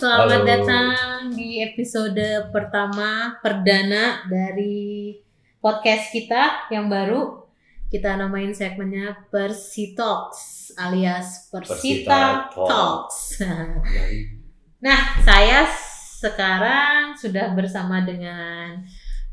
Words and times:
Selamat 0.00 0.32
Halo. 0.32 0.48
datang 0.48 1.28
di 1.28 1.60
episode 1.60 2.48
pertama 2.48 3.36
perdana 3.44 4.24
dari 4.32 5.12
podcast 5.60 6.08
kita 6.08 6.72
yang 6.72 6.88
baru. 6.88 7.44
Kita 7.92 8.16
namain 8.16 8.48
segmennya 8.56 9.28
Persi 9.28 9.92
Talks 9.92 10.72
alias 10.80 11.52
Persita, 11.52 12.48
Persita 12.48 12.64
Talks. 12.64 13.44
nah, 14.88 15.20
saya 15.20 15.68
sekarang 16.16 17.20
sudah 17.20 17.52
bersama 17.52 18.00
dengan 18.00 18.80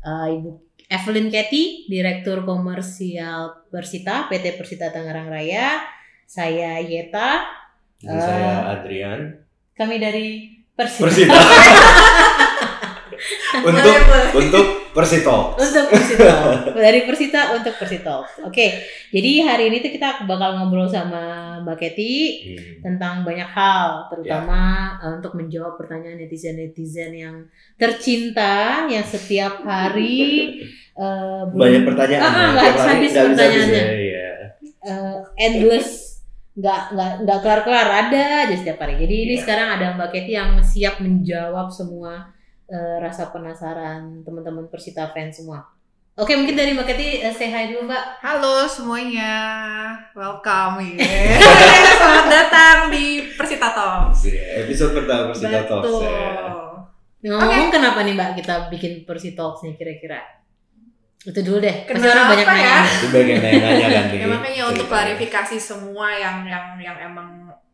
uh, 0.04 0.28
Ibu 0.28 0.52
Evelyn 0.84 1.32
Ketty, 1.32 1.88
Direktur 1.88 2.44
Komersial 2.44 3.72
Persita, 3.72 4.28
PT 4.28 4.60
Persita 4.60 4.92
Tangerang 4.92 5.32
Raya. 5.32 5.80
Saya 6.28 6.76
Yeta, 6.84 7.56
Dan 8.04 8.20
saya 8.20 8.76
Adrian. 8.76 9.48
kami 9.72 9.96
dari 9.96 10.57
Persita. 10.78 11.02
Persita. 11.02 11.34
untuk 13.60 13.94
untuk 14.32 14.66
Persito. 14.94 15.36
untuk 15.54 15.84
Persita 15.90 16.30
dari 16.72 17.02
Persita 17.02 17.40
untuk 17.52 17.74
Persita. 17.74 18.22
Oke, 18.42 18.66
jadi 19.10 19.32
hari 19.42 19.68
ini 19.68 19.78
tuh 19.78 19.90
kita 19.90 20.22
bakal 20.24 20.54
ngobrol 20.56 20.86
sama 20.86 21.22
Mbak 21.60 21.76
Kety 21.76 22.14
Hmm. 22.48 22.74
tentang 22.80 23.14
banyak 23.22 23.46
hal, 23.48 24.06
terutama 24.08 24.58
eh, 24.96 25.18
untuk 25.18 25.34
menjawab 25.34 25.74
pertanyaan 25.74 26.18
netizen-netizen 26.18 27.10
yang 27.12 27.36
tercinta 27.74 28.86
yang 28.86 29.02
setiap 29.02 29.58
hari 29.60 30.62
belum- 30.94 31.58
Banyak 31.58 31.82
pertanyaan. 31.84 32.22
Ah, 32.22 32.50
ya. 32.56 32.70
habis 32.76 33.12
pertanyaannya. 33.12 33.82
ya, 33.82 33.94
iya. 33.98 34.28
eh, 34.80 35.16
endless 35.36 36.07
nggak 36.58 36.80
nggak 36.90 37.12
nggak 37.22 37.38
kelar 37.38 37.60
kelar 37.62 37.88
ada 37.88 38.22
aja 38.42 38.54
setiap 38.54 38.82
hari 38.82 38.98
jadi 38.98 39.14
ini 39.14 39.34
Iya. 39.34 39.42
sekarang 39.46 39.68
ada 39.78 39.86
Mbak 39.94 40.10
Kety 40.10 40.32
yang 40.34 40.50
siap 40.58 40.98
menjawab 40.98 41.70
semua 41.70 42.34
eh, 42.66 42.96
rasa 42.98 43.30
penasaran 43.30 44.26
teman-teman 44.26 44.66
Persita 44.66 45.06
fans 45.14 45.38
semua 45.38 45.62
oke 46.14 46.34
mungkin 46.34 46.58
dari 46.58 46.74
Mbak 46.74 46.86
Kety 46.88 47.08
eh, 47.22 47.30
say 47.30 47.46
hi 47.46 47.70
dulu 47.70 47.86
Mbak 47.86 48.04
Halo 48.18 48.66
semuanya, 48.66 49.32
welcome 50.12 50.82
ya. 50.98 50.98
Selamat 51.94 52.26
datang 52.26 52.76
di 52.90 53.30
Persita 53.32 53.70
Talks. 53.70 54.26
Iya, 54.26 54.66
Episode 54.66 54.98
pertama 54.98 55.30
Persita 55.30 55.62
Talks. 55.62 55.86
Betul. 55.86 56.02
ya. 57.22 57.38
ngomong 57.38 57.70
kenapa 57.70 58.02
nih 58.02 58.14
Mbak 58.14 58.30
kita 58.34 58.54
bikin 58.66 58.92
Persita 59.02 59.46
Talks 59.46 59.62
nih 59.62 59.78
kira-kira 59.78 60.18
itu 61.20 61.40
dulu 61.40 61.58
deh 61.58 61.76
pasti 61.82 61.98
Kenapa 61.98 62.14
orang 62.14 62.30
banyak 62.30 62.46
ya? 62.46 62.54
nanya. 62.54 62.76
Itu 62.86 63.06
bagian 63.10 63.38
nanya-nanya 63.40 63.86
kan 63.88 64.04
nih. 64.08 64.18
Ya 64.18 64.26
makanya 64.28 64.62
untuk 64.68 64.86
klarifikasi 64.86 65.56
semua 65.58 66.06
yang 66.12 66.36
yang 66.44 66.66
yang 66.78 66.96
emang 67.04 67.28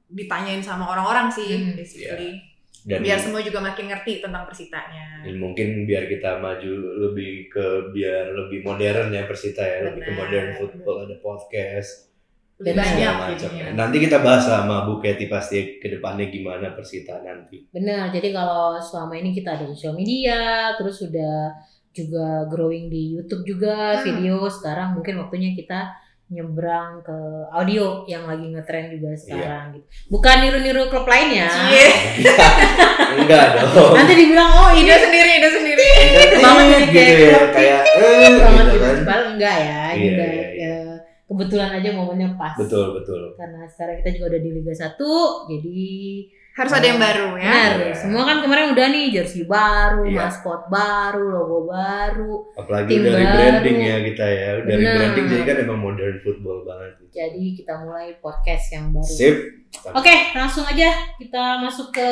ditanyain 0.07 0.61
sama 0.61 0.89
orang-orang 0.89 1.29
sih 1.29 1.51
Hmm. 1.53 1.75
basically. 1.75 2.41
Dan, 2.81 3.01
Biar 3.01 3.17
semua 3.17 3.41
juga 3.41 3.59
makin 3.59 3.89
ngerti 3.89 4.21
tentang 4.21 4.45
Persitanya. 4.45 5.25
dan 5.25 5.37
mungkin 5.37 5.85
biar 5.85 6.05
kita 6.05 6.37
maju 6.37 6.73
lebih 7.01 7.49
ke 7.49 7.65
biar 7.91 8.29
lebih 8.31 8.61
modern 8.61 9.09
ya 9.09 9.25
Persita 9.25 9.61
ya, 9.61 9.89
lebih 9.89 10.05
ke 10.05 10.13
modern 10.13 10.49
football 10.55 11.03
ada 11.03 11.17
podcast. 11.19 12.13
Lebih 12.55 12.77
banyak 12.77 13.15
macam 13.17 13.51
ya. 13.51 13.67
Nanti 13.73 13.97
kita 13.99 14.21
bahas 14.21 14.45
sama 14.45 14.85
Bu 14.85 15.01
Kety 15.01 15.27
pasti 15.27 15.81
ke 15.81 15.89
depannya 15.91 16.29
gimana 16.29 16.71
Persita 16.71 17.19
nanti. 17.19 17.65
Benar, 17.67 18.09
jadi 18.11 18.31
kalau 18.31 18.77
selama 18.79 19.17
ini 19.17 19.33
kita 19.33 19.57
ada 19.57 19.65
sosial 19.67 19.93
media, 19.93 20.39
terus 20.77 21.01
sudah 21.01 21.57
juga 21.95 22.27
growing 22.47 22.91
di 22.91 23.15
YouTube 23.15 23.47
juga 23.47 23.97
Hmm. 23.97 24.05
video. 24.05 24.45
Sekarang 24.47 24.93
mungkin 24.93 25.17
waktunya 25.17 25.55
kita 25.55 25.95
nyebrang 26.27 26.99
ke 27.01 27.15
audio 27.51 28.03
yang 28.05 28.25
lagi 28.25 28.49
ngetren 28.49 28.91
juga 28.91 29.13
sekarang 29.15 29.73
gitu. 29.73 29.87
Bukan 30.11 30.37
niru-niru 30.41 30.89
klub 30.89 31.05
lain 31.05 31.37
ya. 31.37 31.47
Cie, 31.47 31.87
Enggak 33.21 33.47
dong. 33.55 33.93
Nanti 33.95 34.13
dibilang 34.15 34.51
oh 34.51 34.71
ini 34.73 34.83
ide 34.83 34.97
sendiri, 34.99 35.31
ide 35.39 35.49
sendiri. 35.49 35.89
banget 36.41 36.67
nih 36.67 36.81
gitu 36.83 36.97
kayak 36.97 37.21
ya, 37.23 37.41
kayak 37.53 37.81
eh, 37.87 38.39
banget 38.41 38.65
gitu 38.67 38.75
gitu. 38.75 38.83
kan. 38.83 38.97
Padahal 39.05 39.25
enggak 39.33 39.57
ya, 39.57 39.83
Iya, 39.95 39.95
iya, 39.95 40.11
iya. 40.11 40.47
ya, 40.57 40.77
kebetulan 41.25 41.71
aja 41.73 41.91
momennya 41.93 42.29
pas. 42.35 42.57
Betul, 42.57 42.87
betul. 42.97 43.21
Karena 43.37 43.61
sekarang 43.69 43.97
kita 44.01 44.11
juga 44.13 44.27
udah 44.35 44.41
di 44.43 44.51
Liga 44.51 44.75
1, 44.75 44.99
jadi 45.47 45.81
Harus 46.55 46.71
ada 46.71 46.87
yang 46.87 46.99
baru 46.99 47.35
ya. 47.35 47.51
Benar, 47.51 47.73
Iya. 47.83 47.95
semua 47.99 48.23
kan 48.23 48.39
kemarin 48.39 48.67
udah 48.71 48.87
nih 48.89 49.05
jersey 49.11 49.43
baru, 49.43 50.07
Iya. 50.07 50.19
maskot 50.23 50.71
baru, 50.71 51.25
logo 51.29 51.59
baru. 51.67 52.33
Apalagi 52.55 52.89
Tim 52.89 53.03
dari 53.05 53.21
baru. 53.21 53.35
branding 53.35 53.79
ya 53.81 53.97
kita 54.05 54.25
ya. 54.25 54.49
Dari 54.57 54.63
Benar. 54.79 54.95
branding 54.95 55.27
jadi 55.29 55.43
kan 55.45 55.57
emang 55.61 55.79
modern 55.81 56.17
football 56.21 56.59
banget. 56.63 56.91
Jadi 57.11 57.45
kita 57.55 57.73
mulai 57.77 58.15
podcast 58.19 58.65
yang 58.71 58.87
baru. 58.89 59.03
Sip. 59.05 59.37
Oke, 59.91 60.15
langsung 60.31 60.63
aja 60.63 60.89
kita 61.17 61.59
masuk 61.59 61.91
ke 61.91 62.09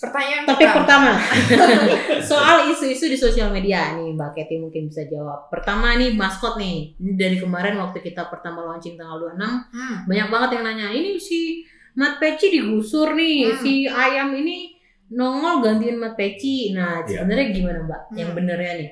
Pertanyaan 0.00 0.48
topik 0.48 0.64
pertama. 0.66 1.12
pertama. 1.12 2.20
Soal 2.26 2.64
isu-isu 2.66 3.04
di 3.04 3.14
sosial 3.14 3.52
media 3.52 3.92
nih, 3.92 4.16
Mbak 4.16 4.32
Kety 4.32 4.56
mungkin 4.58 4.88
bisa 4.88 5.04
jawab. 5.04 5.46
Pertama 5.46 5.92
nih 5.92 6.16
maskot 6.16 6.56
nih. 6.56 6.96
Ini 6.96 7.12
dari 7.14 7.36
kemarin 7.36 7.76
waktu 7.76 8.00
kita 8.00 8.26
pertama 8.26 8.64
launching 8.64 8.96
tanggal 8.96 9.20
26, 9.20 9.68
Hmm. 9.68 9.96
banyak 10.08 10.26
banget 10.26 10.50
yang 10.56 10.64
nanya, 10.64 10.88
ini 10.88 11.20
si 11.20 11.68
Mat 11.98 12.22
Peci 12.22 12.52
digusur 12.52 13.14
nih, 13.14 13.50
Hmm. 13.50 13.58
si 13.58 13.72
ayam 13.86 14.30
ini 14.34 14.78
nongol 15.10 15.58
gantiin 15.64 15.98
Mat 15.98 16.14
Peci. 16.14 16.70
Nah, 16.70 17.02
Iya. 17.02 17.22
sebenarnya 17.22 17.46
gimana, 17.50 17.78
Mbak? 17.86 18.00
Yang 18.14 18.28
Hmm. 18.30 18.38
benernya 18.38 18.72
nih. 18.78 18.90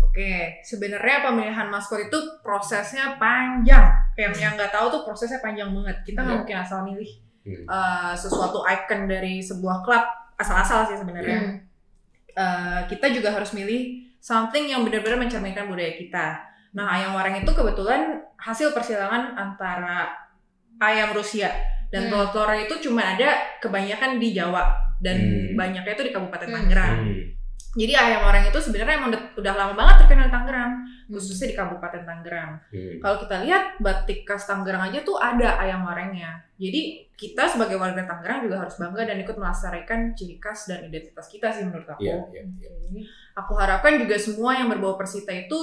Oke, 0.00 0.32
sebenarnya 0.64 1.16
pemilihan 1.22 1.68
maskot 1.68 2.00
itu 2.00 2.18
prosesnya 2.40 3.20
panjang. 3.20 3.92
Yang 4.16 4.32
yang 4.40 4.52
nggak 4.56 4.72
tahu 4.72 4.88
tuh 4.90 5.02
prosesnya 5.04 5.38
panjang 5.38 5.68
banget. 5.70 5.96
Kita 6.02 6.24
nggak 6.24 6.32
Iya. 6.32 6.40
mungkin 6.42 6.58
asal 6.58 6.78
milih 6.84 7.10
uh, 7.64 8.12
sesuatu 8.12 8.60
icon 8.60 9.08
dari 9.08 9.40
sebuah 9.40 9.80
klub 9.80 10.04
asal-asal 10.36 10.84
sih 10.84 10.96
sebenarnya. 11.00 11.38
Hmm. 11.38 11.56
Uh, 12.36 12.80
kita 12.88 13.08
juga 13.08 13.32
harus 13.32 13.50
milih 13.52 14.04
something 14.20 14.68
yang 14.68 14.84
benar-benar 14.84 15.16
mencerminkan 15.16 15.64
budaya 15.64 15.96
kita. 15.96 16.26
Nah, 16.76 16.86
ayam 16.92 17.16
wareng 17.16 17.40
itu 17.40 17.48
kebetulan 17.48 18.20
hasil 18.36 18.76
persilangan 18.76 19.32
antara 19.32 20.12
ayam 20.78 21.10
Rusia 21.10 21.48
dan 21.88 22.06
Hmm. 22.06 22.10
telur-telur 22.12 22.50
itu 22.54 22.74
cuma 22.88 23.16
ada 23.16 23.28
kebanyakan 23.58 24.20
di 24.20 24.32
Jawa 24.32 24.68
dan 25.00 25.16
Hmm. 25.16 25.56
banyaknya 25.56 25.92
itu 25.94 26.04
di 26.04 26.12
Kabupaten 26.12 26.48
Hmm. 26.48 26.56
Tangerang. 26.56 26.96
Hmm. 27.04 27.24
Jadi 27.78 27.92
ayam 27.94 28.24
wareng 28.24 28.48
itu 28.48 28.58
sebenarnya 28.58 28.96
emang 28.96 29.12
udah, 29.12 29.54
lama 29.54 29.74
banget 29.76 30.02
terkenal 30.02 30.26
di 30.26 30.34
Tangerang, 30.34 30.72
Hmm. 30.82 31.12
khususnya 31.14 31.52
di 31.52 31.56
Kabupaten 31.56 32.02
Tangerang. 32.02 32.52
Hmm. 32.72 32.94
Kalau 32.98 33.16
kita 33.22 33.36
lihat 33.44 33.64
batik 33.78 34.24
khas 34.24 34.48
Tangerang 34.48 34.88
aja 34.88 34.98
tuh 35.04 35.20
ada 35.20 35.60
ayam 35.60 35.84
warengnya. 35.84 36.42
Jadi 36.58 37.06
kita 37.14 37.44
sebagai 37.46 37.76
warga 37.76 38.02
Tangerang 38.02 38.48
juga 38.48 38.64
harus 38.64 38.74
bangga 38.74 39.04
dan 39.04 39.20
ikut 39.20 39.36
melestarikan 39.36 40.16
ciri 40.16 40.40
khas 40.40 40.66
dan 40.66 40.88
identitas 40.88 41.28
kita 41.28 41.52
sih 41.52 41.68
menurut 41.68 41.86
aku. 41.86 42.02
Iya, 42.02 42.16
iya, 42.34 42.42
iya. 42.88 43.04
Aku 43.36 43.54
harapkan 43.54 44.00
juga 44.00 44.16
semua 44.18 44.56
yang 44.56 44.66
berbau 44.66 44.98
Persita 44.98 45.30
itu 45.30 45.56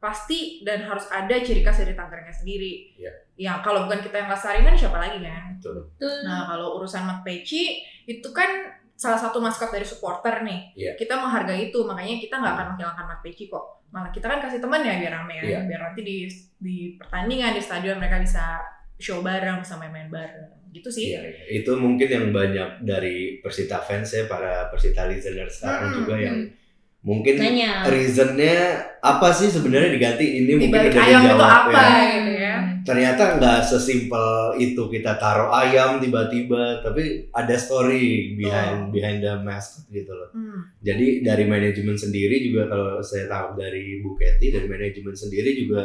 pasti 0.00 0.64
dan 0.64 0.80
harus 0.80 1.06
ada 1.12 1.36
ciri 1.38 1.60
khas 1.60 1.78
dari 1.78 1.92
Tangerangnya 1.92 2.34
sendiri. 2.34 2.96
Iya. 2.96 3.12
Ya 3.40 3.64
kalau 3.64 3.88
bukan 3.88 4.04
kita 4.04 4.20
yang 4.20 4.28
lestarikan 4.28 4.76
siapa 4.76 5.00
lagi 5.00 5.24
kan? 5.24 5.56
Betul. 5.56 5.88
Nah 6.28 6.44
kalau 6.44 6.76
urusan 6.76 7.08
Mat 7.08 7.24
Peci 7.24 7.80
itu 8.04 8.28
kan 8.36 8.68
salah 8.92 9.16
satu 9.16 9.40
maskot 9.40 9.72
dari 9.72 9.80
supporter 9.82 10.44
nih. 10.44 10.76
Iya. 10.76 10.92
Kita 10.92 11.16
menghargai 11.16 11.72
itu, 11.72 11.80
makanya 11.88 12.20
kita 12.20 12.36
nggak 12.36 12.52
akan 12.52 12.66
menghilangkan 12.76 13.06
Mat 13.08 13.20
Peci 13.24 13.48
kok. 13.48 13.80
Malah 13.88 14.12
kita 14.12 14.28
kan 14.28 14.44
kasih 14.44 14.60
teman 14.60 14.84
ya 14.84 15.00
biar 15.00 15.12
rame 15.16 15.40
ya, 15.40 15.42
Iya. 15.42 15.60
biar 15.64 15.80
nanti 15.88 16.00
di 16.04 16.16
di 16.60 16.76
pertandingan 17.00 17.56
di 17.56 17.62
stadion 17.64 17.96
mereka 17.96 18.20
bisa 18.20 18.60
show 19.00 19.24
bareng, 19.24 19.64
bisa 19.64 19.80
main-main 19.80 20.12
bareng. 20.12 20.52
Gitu 20.70 20.86
sih. 20.92 21.16
Iya, 21.16 21.24
iya. 21.24 21.42
itu 21.58 21.72
mungkin 21.74 22.06
yang 22.06 22.26
banyak 22.30 22.84
dari 22.84 23.40
Persita 23.40 23.80
fans 23.80 24.12
ya, 24.12 24.28
para 24.28 24.68
Persita 24.68 25.08
listener 25.08 25.48
sekarang 25.48 25.90
Hmm, 25.90 25.96
juga 26.04 26.14
yang 26.20 26.36
hmm. 26.44 26.59
Mungkin 27.00 27.40
Nanya. 27.40 27.88
reasonnya 27.88 28.76
apa 29.00 29.32
sih 29.32 29.48
sebenarnya 29.48 29.96
diganti 29.96 30.44
ini 30.44 30.52
mungkin 30.52 30.92
udah 30.92 31.00
ayam 31.00 31.20
itu 31.24 31.32
dijawab 31.32 31.48
apa? 31.48 31.80
ya. 31.80 32.04
gitu 32.12 32.32
ya. 32.36 32.54
Ternyata 32.80 33.22
nggak 33.40 33.58
sesimpel 33.64 34.28
itu 34.60 34.82
kita 34.92 35.16
taruh 35.16 35.48
ayam 35.52 35.96
tiba-tiba, 35.96 36.84
tapi 36.84 37.28
ada 37.32 37.56
story 37.56 38.36
behind 38.36 38.92
behind 38.92 39.24
the 39.24 39.32
mascot 39.40 39.88
gitu 39.88 40.12
loh. 40.12 40.28
Hmm. 40.36 40.60
Jadi 40.84 41.24
dari 41.24 41.44
manajemen 41.48 41.96
sendiri 41.96 42.36
juga 42.44 42.68
kalau 42.68 43.00
saya 43.00 43.24
tahu 43.28 43.56
dari 43.56 44.04
Bu 44.04 44.16
Kety 44.16 44.52
dari 44.52 44.66
manajemen 44.68 45.16
sendiri 45.16 45.50
juga 45.56 45.82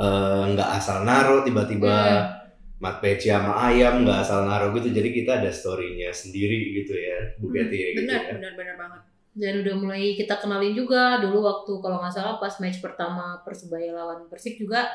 eh, 0.00 0.42
nggak 0.56 0.70
asal 0.80 1.04
naruh 1.04 1.44
tiba-tiba 1.44 1.96
mat 2.80 2.96
peci 3.04 3.28
sama 3.28 3.60
ayam 3.68 4.08
nggak 4.08 4.24
asal 4.24 4.48
naruh 4.48 4.72
gitu. 4.72 4.88
Jadi 4.88 5.08
kita 5.12 5.44
ada 5.44 5.52
storynya 5.52 6.08
sendiri 6.08 6.80
gitu 6.80 6.96
ya 6.96 7.36
Bu 7.36 7.52
Kety 7.52 7.76
ya 7.76 7.88
gitu 7.92 8.08
benar, 8.08 8.20
ya. 8.24 8.32
benar, 8.40 8.52
benar 8.56 8.76
banget. 8.80 9.02
Dan 9.32 9.60
udah 9.60 9.74
mulai 9.76 10.12
kita 10.12 10.36
kenalin 10.36 10.72
juga 10.72 11.18
dulu 11.18 11.38
waktu 11.40 11.72
kalau 11.78 11.98
nggak 11.98 12.10
salah 12.10 12.36
pas 12.36 12.50
match 12.56 12.78
pertama 12.78 13.38
Persebaya 13.40 13.90
lawan 13.90 14.26
Persik 14.26 14.56
juga 14.56 14.90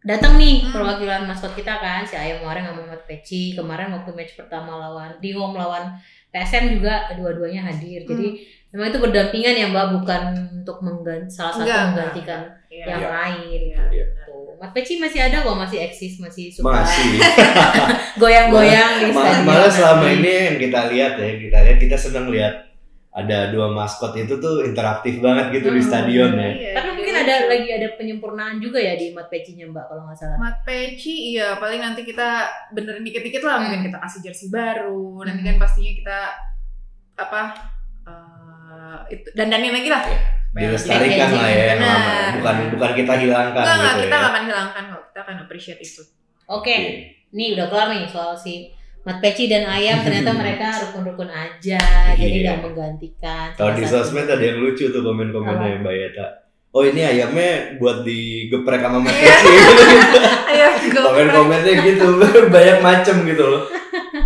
datang 0.00 0.34
nih 0.36 0.62
Hmm. 0.62 0.70
perwakilan 0.72 1.22
maskot 1.24 1.52
kita 1.52 1.74
kan 1.74 2.02
si 2.02 2.14
Ayam 2.14 2.40
Wareng 2.40 2.62
sama 2.64 2.82
Mat 2.84 3.02
Peci 3.04 3.52
kemarin 3.52 3.90
waktu 3.92 4.10
match 4.12 4.34
pertama 4.34 4.78
lawan 4.78 5.18
di 5.18 5.30
home 5.30 5.54
lawan 5.54 5.90
PSM 6.28 6.70
juga 6.72 7.10
dua-duanya 7.12 7.62
hadir 7.64 8.02
jadi 8.04 8.26
memang 8.70 8.88
itu 8.88 8.98
berdampingan 9.00 9.54
ya 9.56 9.66
Mbak 9.66 9.86
bukan 9.96 10.22
untuk 10.56 10.78
mengganti 10.80 11.26
salah 11.28 11.50
satu 11.52 11.62
Enggak, 11.64 11.82
menggantikan 11.88 12.40
Iya. 12.68 12.84
yang 12.84 13.00
Iya. 13.00 13.08
lain 13.10 13.60
Iya, 13.64 13.82
gitu. 13.88 14.34
Mat 14.54 14.60
Mat 14.60 14.70
Peci 14.72 14.94
masih 14.98 15.20
ada 15.20 15.36
kok, 15.40 15.56
masih 15.56 15.78
eksis, 15.80 16.14
masih 16.18 16.46
suka 16.48 16.68
Masih. 16.74 17.18
goyang-goyang 18.20 18.92
di 19.00 19.10
stadion. 19.10 19.44
malah 19.44 19.70
selama 19.70 20.06
ini 20.10 20.30
yang 20.46 20.56
kita 20.58 20.80
lihat 20.88 21.12
ya, 21.16 21.30
kita 21.38 21.58
lihat 21.64 21.78
kita 21.80 21.96
senang 21.96 22.28
lihat 22.28 22.54
ada 23.18 23.50
dua 23.50 23.66
maskot 23.68 24.14
itu 24.14 24.38
tuh 24.38 24.62
interaktif 24.62 25.18
banget 25.18 25.50
gitu 25.52 25.68
di 25.68 25.76
Hmm, 25.76 25.88
stadion 25.90 26.30
ya. 26.32 26.46
Iya, 26.46 26.70
Tapi 26.72 26.78
jadi 26.78 26.88
mungkin 26.94 27.10
lucu. 27.12 27.24
ada 27.24 27.34
lagi 27.44 27.68
ada 27.72 27.88
penyempurnaan 27.92 28.56
juga 28.56 28.78
ya 28.78 28.94
di 28.94 29.10
Mat 29.10 29.26
Pecinya 29.26 29.66
Mbak 29.66 29.84
kalau 29.84 30.02
nggak 30.04 30.16
salah. 30.16 30.36
Mat 30.38 30.56
Peci, 30.62 31.14
iya 31.32 31.48
paling 31.54 31.80
nanti 31.80 32.02
kita 32.02 32.28
benerin 32.70 33.02
dikit-dikit 33.02 33.42
lah, 33.42 33.58
mungkin 33.60 33.80
Hmm. 33.80 33.86
kita 33.86 33.98
kasih 33.98 34.20
jersey 34.22 34.48
baru, 34.48 35.02
nanti 35.20 35.40
Hmm. 35.40 35.48
kan 35.48 35.56
pastinya 35.58 35.92
kita 35.92 36.18
apa 37.16 37.42
eh 38.06 38.98
itu 39.10 39.28
dandanin 39.32 39.72
lagi 39.72 39.88
lah. 39.88 40.02
Supaya 40.48 40.64
Dilestarikan 40.64 41.28
lah 41.34 41.48
ya. 41.48 41.66
Benar. 41.74 42.28
bukan 42.34 42.56
bukan 42.72 42.90
kita 42.94 43.12
hilangkan 43.16 43.52
Enggak, 43.58 43.74
enggak, 43.74 43.92
gitu 43.92 44.00
kita 44.00 44.08
ya. 44.08 44.16
nggak 44.16 44.30
akan 44.30 44.42
hilangkan 44.44 44.84
kok, 44.86 45.02
kita 45.04 45.20
akan 45.20 45.36
appreciate 45.42 45.80
itu. 45.80 46.02
Oke, 46.46 46.76
nih 47.28 47.48
udah 47.52 47.66
kelar 47.68 47.88
nih 47.90 48.06
soal 48.06 48.32
si 48.32 48.72
Mat 49.08 49.18
Peci 49.18 49.48
dan 49.48 49.64
Ayam 49.64 50.04
ternyata 50.04 50.30
mereka 50.30 50.68
rukun-rukun 50.84 51.26
aja, 51.26 51.80
jadi 52.12 52.28
Iya. 52.30 52.44
nggak 52.44 52.58
menggantikan. 52.62 53.48
Kalau 53.56 53.72
di 53.72 53.82
sosmed 53.82 54.28
ada 54.28 54.38
yang 54.38 54.60
lucu 54.60 54.84
tuh 54.86 55.00
komen-komennya? 55.00 55.80
Mbak 55.80 55.94
Yeta. 55.96 56.26
Oh 56.68 56.84
ini 56.84 57.00
ayamnya 57.00 57.80
buat 57.80 58.04
digeprek 58.04 58.78
sama 58.78 59.00
Mat 59.00 59.08
Iya. 59.10 59.32
Peci. 59.32 60.88
Komen-komennya 60.98 61.72
gitu, 61.82 62.06
banyak 62.54 62.78
macem 62.78 63.24
gitu 63.24 63.44
loh. 63.44 63.64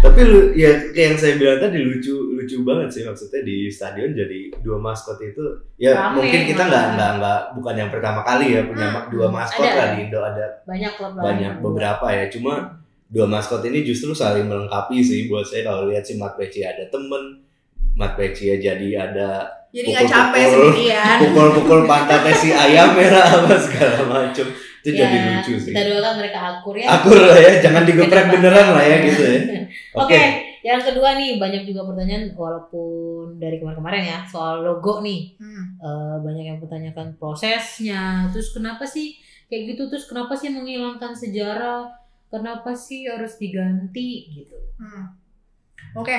Tapi 0.03 0.21
ya 0.53 0.71
kayak 0.91 1.07
yang 1.15 1.17
saya 1.17 1.35
bilang 1.37 1.59
tadi 1.59 1.79
lucu 1.79 2.15
lucu 2.35 2.67
banget 2.67 2.89
sih 2.91 3.03
maksudnya 3.03 3.41
di 3.41 3.71
stadion 3.71 4.11
jadi 4.11 4.51
dua 4.59 4.75
maskot 4.77 5.15
itu 5.17 5.43
ya 5.77 5.95
Rame 5.95 6.19
mungkin 6.19 6.43
kita 6.43 6.63
nggak 6.67 6.87
nggak 6.99 7.11
nggak 7.23 7.41
bukan 7.55 7.75
yang 7.79 7.91
pertama 7.91 8.21
kali 8.23 8.51
ya 8.51 8.67
punya 8.67 8.91
Hmm, 8.91 9.07
dua 9.09 9.27
hmm. 9.31 9.35
maskot 9.37 9.63
Ada. 9.63 9.79
lah 9.79 9.87
di 9.95 9.99
Indo 10.03 10.19
ada 10.19 10.47
banyak 10.67 10.93
klub 10.99 11.13
banyak 11.15 11.53
beberapa 11.63 12.07
ya 12.11 12.25
cuma 12.29 12.83
dua 13.13 13.29
maskot 13.29 13.61
ini 13.63 13.85
justru 13.85 14.11
saling 14.11 14.49
melengkapi 14.49 14.99
sih 14.99 15.29
buat 15.29 15.45
saya 15.45 15.63
kalau 15.63 15.85
lihat 15.87 16.01
si 16.01 16.17
Mat 16.17 16.33
Peci 16.33 16.61
ada 16.61 16.89
temen 16.89 17.45
Mat 17.93 18.17
Peci 18.17 18.49
ya 18.49 18.57
jadi 18.59 18.89
ada 19.03 19.45
Jadi 19.69 19.89
nggak 19.89 20.05
capek 20.07 20.45
sendirian. 20.47 21.17
pukul-pukul 21.23 21.81
pantatnya 21.85 22.33
si 22.35 22.49
ayam 22.51 22.93
merah 22.93 23.25
apa 23.25 23.53
segala 23.55 24.01
macem 24.03 24.49
itu 24.49 24.89
Ya, 24.91 25.07
jadi 25.07 25.17
lucu 25.31 25.55
sih 25.57 25.71
Kita 25.71 25.87
doakan 25.87 26.15
mereka 26.19 26.39
akur 26.51 26.75
ya. 26.75 26.89
akur 26.91 27.15
lah 27.17 27.39
ya 27.39 27.53
jangan 27.59 27.83
digeprek 27.83 28.27
beneran 28.33 28.69
lah 28.73 28.83
ya 28.83 28.97
gitu 29.01 29.23
ya 29.23 29.41
Oke, 30.03 30.21
yang 30.61 30.77
kedua 30.79 31.15
nih 31.15 31.37
banyak 31.37 31.63
juga 31.63 31.85
pertanyaan 31.85 32.33
walaupun 32.33 33.37
dari 33.37 33.57
kemarin-kemarin 33.57 34.03
ya 34.03 34.19
soal 34.27 34.61
logo 34.61 35.01
nih 35.01 35.37
Hmm. 35.37 35.65
Eh, 35.79 36.17
banyak 36.19 36.45
yang 36.47 36.59
bertanyakan 36.59 37.13
prosesnya. 37.15 38.03
Terus 38.29 38.51
kenapa 38.51 38.83
sih 38.83 39.17
kayak 39.47 39.63
gitu? 39.71 39.83
Terus 39.87 40.05
kenapa 40.05 40.33
sih 40.33 40.49
menghilangkan 40.49 41.13
sejarah? 41.13 41.87
Kenapa 42.33 42.73
sih 42.73 43.05
harus 43.05 43.37
diganti 43.37 44.09
gitu? 44.33 44.57
Hmm. 44.81 45.13
Oke, 45.93 46.17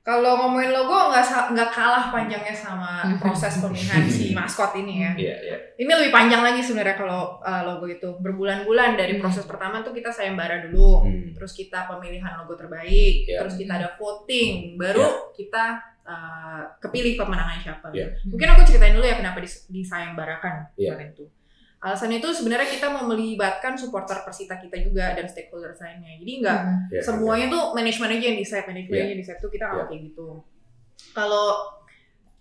kalau 0.00 0.34
ngomongin 0.34 0.72
logo 0.72 1.12
nggak 1.12 1.22
nggak 1.52 1.70
kalah 1.70 2.08
panjangnya 2.08 2.50
sama 2.50 3.04
proses 3.22 3.60
pemilihan 3.60 4.02
si 4.02 4.32
maskot 4.32 4.72
ini 4.74 5.04
ya. 5.04 5.12
Iya, 5.12 5.36
iya. 5.44 5.56
Ini 5.76 5.92
lebih 5.92 6.08
panjang 6.10 6.40
lagi 6.40 6.58
sebenarnya 6.58 6.96
kalau 6.96 7.36
uh, 7.38 7.62
logo 7.62 7.84
itu 7.84 8.08
berbulan-bulan 8.16 8.96
dari 8.96 9.14
Hmm. 9.14 9.22
proses 9.22 9.44
pertama 9.44 9.84
tuh 9.84 9.92
kita 9.92 10.08
sayembara 10.08 10.64
dulu, 10.64 11.04
Hmm. 11.04 11.36
terus 11.36 11.52
kita 11.52 11.84
pemilihan 11.84 12.32
logo 12.34 12.56
terbaik, 12.56 13.28
Iya. 13.28 13.44
terus 13.44 13.54
kita 13.54 13.76
ada 13.76 13.92
voting, 13.94 14.74
baru 14.74 15.04
kita 15.30 15.64
uh, 16.02 16.64
kepilih 16.80 17.14
pemenangnya 17.14 17.60
siapa. 17.62 17.92
Iya. 17.92 18.08
Mungkin 18.24 18.48
aku 18.48 18.64
ceritain 18.64 18.96
dulu 18.96 19.04
ya 19.04 19.14
kenapa 19.14 19.38
dis- 19.38 19.68
disayembarakan 19.68 20.72
Iya. 20.74 20.96
kemarin 20.96 21.12
tuh. 21.12 21.28
Alasannya 21.82 22.22
itu 22.22 22.30
sebenarnya 22.30 22.70
kita 22.70 22.86
mau 22.94 23.10
melibatkan 23.10 23.74
supporter 23.74 24.22
Persita 24.22 24.54
kita 24.54 24.78
juga 24.78 25.18
dan 25.18 25.26
stakeholder 25.26 25.74
lainnya. 25.74 26.14
Jadi 26.22 26.32
nggak 26.38 26.58
Hmm. 26.62 26.78
Iya, 26.94 27.00
semuanya 27.02 27.46
tuh 27.50 27.62
manajemen 27.74 28.14
aja 28.14 28.24
yang 28.30 28.38
decide, 28.38 28.66
manajemen 28.70 28.94
Iya. 28.94 29.02
aja 29.02 29.10
yang 29.10 29.20
decide 29.20 29.40
tuh 29.42 29.50
kita 29.50 29.64
nggak 29.66 29.78
Iya. 29.82 29.90
kayak 29.90 30.02
gitu. 30.06 30.26
Kalau 31.10 31.46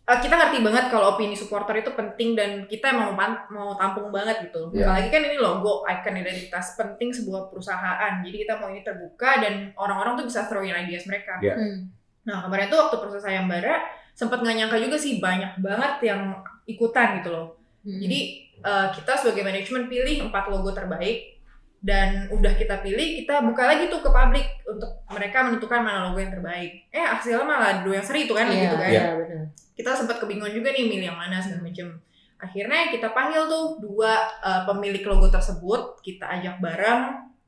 eh, 0.02 0.20
kita 0.20 0.34
ngerti 0.34 0.58
banget 0.66 0.86
kalau 0.90 1.16
opini 1.16 1.38
supporter 1.38 1.78
itu 1.78 1.94
penting 1.94 2.34
dan 2.36 2.66
kita 2.66 2.90
emang 2.92 3.14
mau, 3.48 3.78
tampung 3.78 4.10
banget 4.10 4.50
gitu. 4.50 4.70
Iya. 4.74 4.90
Apalagi 4.92 5.08
kan 5.08 5.22
ini 5.24 5.38
logo, 5.40 5.86
icon 5.86 6.18
identitas 6.18 6.74
penting 6.76 7.10
sebuah 7.10 7.48
perusahaan. 7.48 8.20
Jadi 8.20 8.36
kita 8.44 8.60
mau 8.60 8.70
ini 8.70 8.82
terbuka 8.82 9.40
dan 9.40 9.72
orang-orang 9.74 10.20
tuh 10.20 10.26
bisa 10.28 10.46
throw 10.46 10.62
in 10.62 10.74
ideas 10.74 11.06
mereka. 11.06 11.38
Iya. 11.40 11.54
Hmm. 11.56 11.90
Nah 12.28 12.46
kemarin 12.46 12.68
tuh 12.68 12.78
waktu 12.78 12.96
proses 12.98 13.24
sayembara 13.24 13.78
sempat 14.12 14.42
nggak 14.42 14.54
nyangka 14.58 14.78
juga 14.78 14.98
sih 15.00 15.18
banyak 15.18 15.58
banget 15.64 15.94
yang 16.04 16.22
ikutan 16.68 17.22
gitu 17.22 17.30
loh. 17.32 17.48
Hmm. 17.82 17.98
Jadi 18.02 18.20
eh, 18.62 18.88
kita 18.94 19.14
sebagai 19.18 19.44
manajemen 19.44 19.86
pilih 19.86 20.30
empat 20.30 20.48
logo 20.48 20.72
terbaik 20.72 21.42
dan 21.82 22.30
udah 22.30 22.54
kita 22.54 22.78
pilih 22.80 23.26
kita 23.26 23.42
buka 23.42 23.66
lagi 23.66 23.90
tuh 23.90 24.06
ke 24.06 24.10
publik 24.10 24.46
untuk 24.70 25.02
mereka 25.10 25.50
menentukan 25.50 25.82
mana 25.82 26.00
logo 26.08 26.22
yang 26.22 26.30
terbaik. 26.30 26.86
Eh 26.94 27.02
hasilnya 27.02 27.42
malah 27.42 27.82
dua 27.82 27.98
yang 27.98 28.06
seri 28.06 28.30
itu 28.30 28.38
kan 28.38 28.46
Iya, 28.46 28.62
gitu 28.62 28.76
kan. 28.78 28.90
iya, 28.94 29.06
benar. 29.18 29.44
Kita 29.74 29.90
sempat 29.98 30.22
kebingungan 30.22 30.54
juga 30.54 30.70
nih 30.70 30.86
milih 30.86 31.10
yang 31.10 31.18
mana 31.18 31.42
segala 31.42 31.66
macem. 31.66 31.90
Akhirnya 32.38 32.90
kita 32.90 33.10
panggil 33.12 33.50
tuh 33.50 33.82
dua 33.82 34.14
eh, 34.46 34.62
pemilik 34.70 35.02
logo 35.04 35.26
tersebut, 35.26 35.98
kita 36.06 36.30
ajak 36.38 36.62
bareng, 36.62 37.02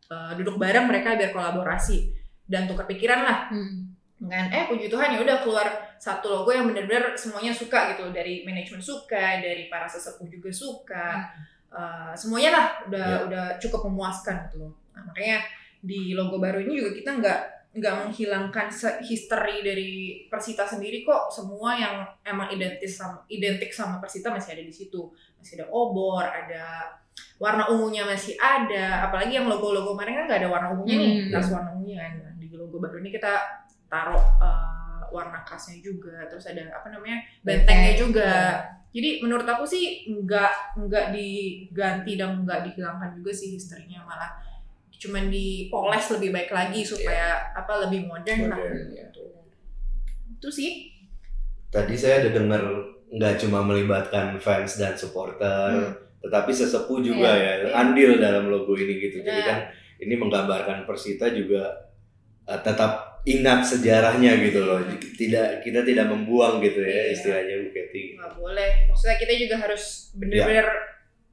eh, 0.09 0.31
duduk 0.41 0.57
bareng 0.57 0.89
mereka 0.89 1.13
biar 1.13 1.29
kolaborasi 1.29 2.09
dan 2.43 2.65
tukar 2.65 2.89
pikiran 2.89 3.21
lah 3.21 3.53
Hmm. 3.53 3.92
Kan 4.29 4.45
eh 4.49 4.63
puji 4.67 4.87
Tuhan 4.87 5.15
ya 5.15 5.19
udah 5.19 5.37
keluar 5.41 5.67
satu 5.99 6.27
logo 6.27 6.49
yang 6.51 6.67
benar-benar 6.67 7.15
semuanya 7.15 7.51
suka 7.51 7.95
gitu. 7.95 8.11
Dari 8.11 8.43
manajemen 8.43 8.79
suka 8.79 9.39
dari 9.39 9.67
para 9.67 9.87
sesepuh 9.87 10.27
juga 10.27 10.51
suka. 10.51 11.27
Eh, 11.73 12.13
semuanya 12.13 12.51
lah 12.53 12.65
udah 12.85 13.07
Ya. 13.09 13.17
udah 13.25 13.45
cukup 13.57 13.89
memuaskan 13.89 14.45
gitu 14.47 14.61
loh. 14.61 14.73
Nah, 14.93 15.09
makanya 15.09 15.41
di 15.81 16.13
logo 16.13 16.37
baru 16.37 16.61
ini 16.61 16.77
juga 16.77 16.91
kita 16.93 17.11
nggak 17.17 17.39
nggak 17.73 17.93
menghilangkan 18.05 18.69
history 19.01 19.65
dari 19.65 19.91
Persita 20.29 20.61
sendiri 20.63 21.01
kok. 21.01 21.33
Semua 21.33 21.73
yang 21.73 22.05
emang 22.21 22.53
identik 22.53 22.85
sama 22.85 23.25
identik 23.25 23.73
sama 23.73 23.97
Persita 23.97 24.29
masih 24.29 24.53
ada 24.53 24.63
di 24.63 24.69
situ. 24.69 25.09
Masih 25.41 25.57
ada 25.57 25.73
obor 25.73 26.21
ada 26.21 26.93
warna 27.41 27.65
ungunya 27.67 28.05
masih 28.05 28.37
ada. 28.37 29.09
Apalagi 29.09 29.41
yang 29.41 29.49
logo-logo 29.49 29.97
kemarin 29.97 30.21
kan 30.21 30.25
nggak 30.29 30.39
ada 30.45 30.49
warna 30.53 30.67
ungunya 30.77 30.95
nih. 31.01 31.13
Hmm. 31.25 31.31
tas 31.33 31.49
warna 31.49 31.73
ungunya 31.73 31.97
kan. 32.05 32.37
Di 32.37 32.45
logo 32.53 32.77
baru 32.77 33.01
ini 33.01 33.09
kita 33.09 33.62
taruh 33.93 34.25
eh, 34.41 35.01
warna 35.13 35.37
khasnya 35.45 35.77
juga 35.77 36.25
terus 36.25 36.49
ada 36.49 36.65
apa 36.73 36.89
namanya 36.89 37.21
bentengnya 37.45 37.93
juga 37.93 38.57
jadi 38.89 39.21
menurut 39.21 39.45
aku 39.45 39.61
sih 39.61 40.09
nggak 40.09 40.81
nggak 40.89 41.13
diganti 41.13 42.17
dan 42.17 42.41
nggak 42.41 42.65
dihilangkan 42.65 43.13
juga 43.13 43.29
sih 43.29 43.53
historinya 43.53 44.01
malah 44.01 44.33
cuman 44.93 45.27
dipoles 45.27 46.05
lebih 46.15 46.31
baik 46.31 46.49
lagi 46.49 46.79
supaya 46.81 47.51
apa 47.51 47.85
lebih 47.85 48.07
modern 48.07 48.49
lah 48.49 48.57
Modern, 48.57 48.87
gitu. 48.89 49.23
itu 50.33 50.49
sih 50.49 50.71
Tadi 51.67 51.97
saya 51.97 52.21
ada 52.21 52.29
dengar 52.37 52.61
nggak 53.09 53.33
cuma 53.41 53.65
melibatkan 53.65 54.37
fans 54.37 54.77
dan 54.77 54.93
supporter, 54.93 55.73
Hmm. 55.73 55.89
tetapi 56.21 56.53
sesepuh 56.53 57.01
juga 57.01 57.33
Iya, 57.33 57.41
ya 57.41 57.53
iya. 57.65 57.73
andil 57.73 58.21
dalam 58.21 58.45
logo 58.47 58.77
ini 58.77 59.01
gitu. 59.01 59.25
Jadi 59.25 59.41
Benar. 59.41 59.49
kan 59.49 59.59
ini 59.97 60.13
menggambarkan 60.13 60.85
Persita 60.85 61.33
juga 61.33 61.65
eh, 62.45 62.59
tetap 62.61 63.02
ingat 63.23 63.63
sejarahnya 63.63 64.35
gitu 64.41 64.59
loh. 64.61 64.79
Tidak 65.13 65.61
kita 65.61 65.79
tidak 65.81 66.07
membuang 66.07 66.59
gitu 66.59 66.79
ya 66.79 67.07
Iya. 67.07 67.13
istilahnya 67.13 67.55
Bu 67.59 67.69
Keti. 67.71 68.01
nggak 68.15 68.31
boleh 68.35 68.71
maksudnya 68.87 69.15
kita 69.15 69.33
juga 69.37 69.55
harus 69.59 70.11
bener-bener 70.13 70.67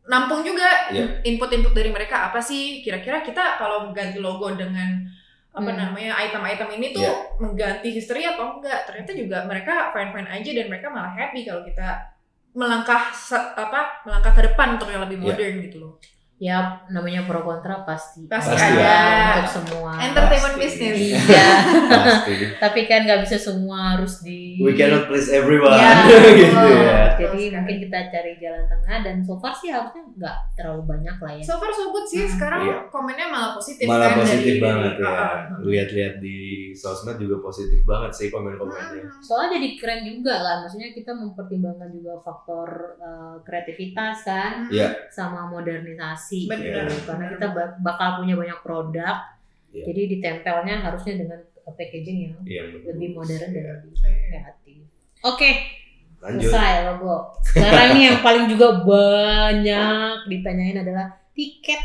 nampung 0.07 0.43
juga 0.43 0.91
Iya. 0.91 1.23
input-input 1.23 1.71
dari 1.71 1.91
mereka 1.91 2.31
apa 2.31 2.39
sih 2.39 2.81
kira-kira 2.81 3.21
kita 3.21 3.59
kalau 3.59 3.87
mengganti 3.87 4.19
logo 4.19 4.55
dengan 4.55 5.03
apa 5.51 5.67
Hmm. 5.67 5.79
namanya 5.79 6.15
item-item 6.17 6.71
ini 6.79 6.87
tuh 6.91 7.03
Iya. 7.03 7.15
mengganti 7.39 7.89
history 7.91 8.23
apa 8.23 8.39
enggak 8.39 8.87
ternyata 8.87 9.11
juga 9.13 9.43
mereka 9.45 9.91
fine-fine 9.91 10.31
aja 10.31 10.51
dan 10.55 10.67
mereka 10.67 10.87
malah 10.89 11.11
happy 11.11 11.43
kalau 11.43 11.63
kita 11.63 12.07
melangkah 12.51 13.11
apa 13.55 13.81
melangkah 14.03 14.31
ke 14.31 14.43
depan 14.47 14.79
untuk 14.79 14.91
yang 14.91 15.03
lebih 15.03 15.19
Iya. 15.19 15.27
modern 15.27 15.55
gitu 15.63 15.77
loh 15.79 15.93
Ya 16.41 16.57
namanya 16.89 17.21
pro 17.23 17.45
kontra 17.45 17.85
pasti. 17.85 18.25
Pasti 18.25 18.57
Pasti 18.57 18.73
ada. 18.75 18.97
untuk 19.37 19.53
semua. 19.61 19.93
entertainment 20.01 20.57
Pasti. 20.57 20.65
business 20.65 20.97
Iya. 21.21 21.49
Pasti. 22.01 22.33
Tapi 22.57 22.81
kan 22.83 23.05
nggak 23.05 23.21
bisa 23.21 23.37
semua 23.37 23.93
harus 23.93 24.25
di. 24.25 24.57
We 24.57 24.73
cannot 24.73 25.05
please 25.05 25.29
everyone 25.29 25.69
Ya, 25.71 26.01
gitu 26.01 26.49
betul. 26.49 26.81
ya. 26.81 27.01
Jadi 27.13 27.41
Betul 27.43 27.53
mungkin 27.55 27.77
kita 27.83 27.99
cari 28.09 28.33
jalan 28.35 28.65
tengah 28.67 28.97
dan 29.03 29.17
so 29.21 29.37
far 29.37 29.53
sih 29.53 29.69
harusnya 29.69 30.01
nggak 30.11 30.37
terlalu 30.55 30.83
banyak 30.89 31.17
lah 31.19 31.33
ya. 31.35 31.45
so 31.45 31.55
far 31.55 31.69
so 31.71 31.85
good 31.91 32.07
sih 32.07 32.23
Hmm. 32.23 32.33
sekarang 32.33 32.61
Iya. 32.63 32.77
komennya 32.89 33.27
malah 33.29 33.51
positif 33.53 33.85
Malah 33.85 34.09
kan 34.09 34.17
positif 34.19 34.41
dari- 34.51 34.63
banget 34.63 34.93
ya. 34.97 35.05
Ah, 35.05 35.21
ah. 35.21 35.37
Lihat-lihat 35.61 36.15
di 36.19 36.39
sosmed 36.73 37.17
juga 37.17 37.37
positif 37.43 37.85
banget 37.85 38.13
sih 38.15 38.27
komen-komennya. 38.29 39.05
Hmm. 39.05 39.21
Soalnya 39.21 39.61
jadi 39.61 39.69
keren 39.77 40.01
juga 40.03 40.35
kan, 40.35 40.57
maksudnya 40.65 40.89
kita 40.91 41.13
mempertimbangkan 41.13 41.91
juga 41.91 42.17
faktor 42.19 42.69
eh, 42.99 43.37
kreativitas 43.43 44.17
kan, 44.23 44.65
Iya. 44.67 44.89
sama 45.11 45.45
modernisasi. 45.47 46.30
Benar. 46.47 46.87
gitu. 46.87 47.03
Karena 47.05 47.25
kita 47.29 47.47
bak- 47.51 47.79
bakal 47.81 48.09
punya 48.19 48.35
banyak 48.35 48.59
produk, 48.61 49.17
Iya. 49.71 49.85
jadi 49.87 50.03
ditempelnya 50.11 50.77
harusnya 50.81 51.15
dengan 51.17 51.39
packaging 51.71 52.19
yang 52.21 52.35
Yang 52.43 52.67
lebih 52.85 53.09
modern 53.13 53.49
dan 53.49 53.63
Iya. 53.63 53.73
lebih 53.77 53.93
kreatif. 54.27 54.77
Oke, 55.23 55.51
Lanjut. 56.19 56.49
selesai 56.49 56.75
logo. 56.89 57.15
Sekarang 57.45 57.89
nih 57.93 58.05
yang 58.09 58.19
paling 58.21 58.47
juga 58.47 58.69
banyak 58.81 60.27
ditanyain 60.27 60.79
adalah 60.79 61.07
tiket 61.31 61.79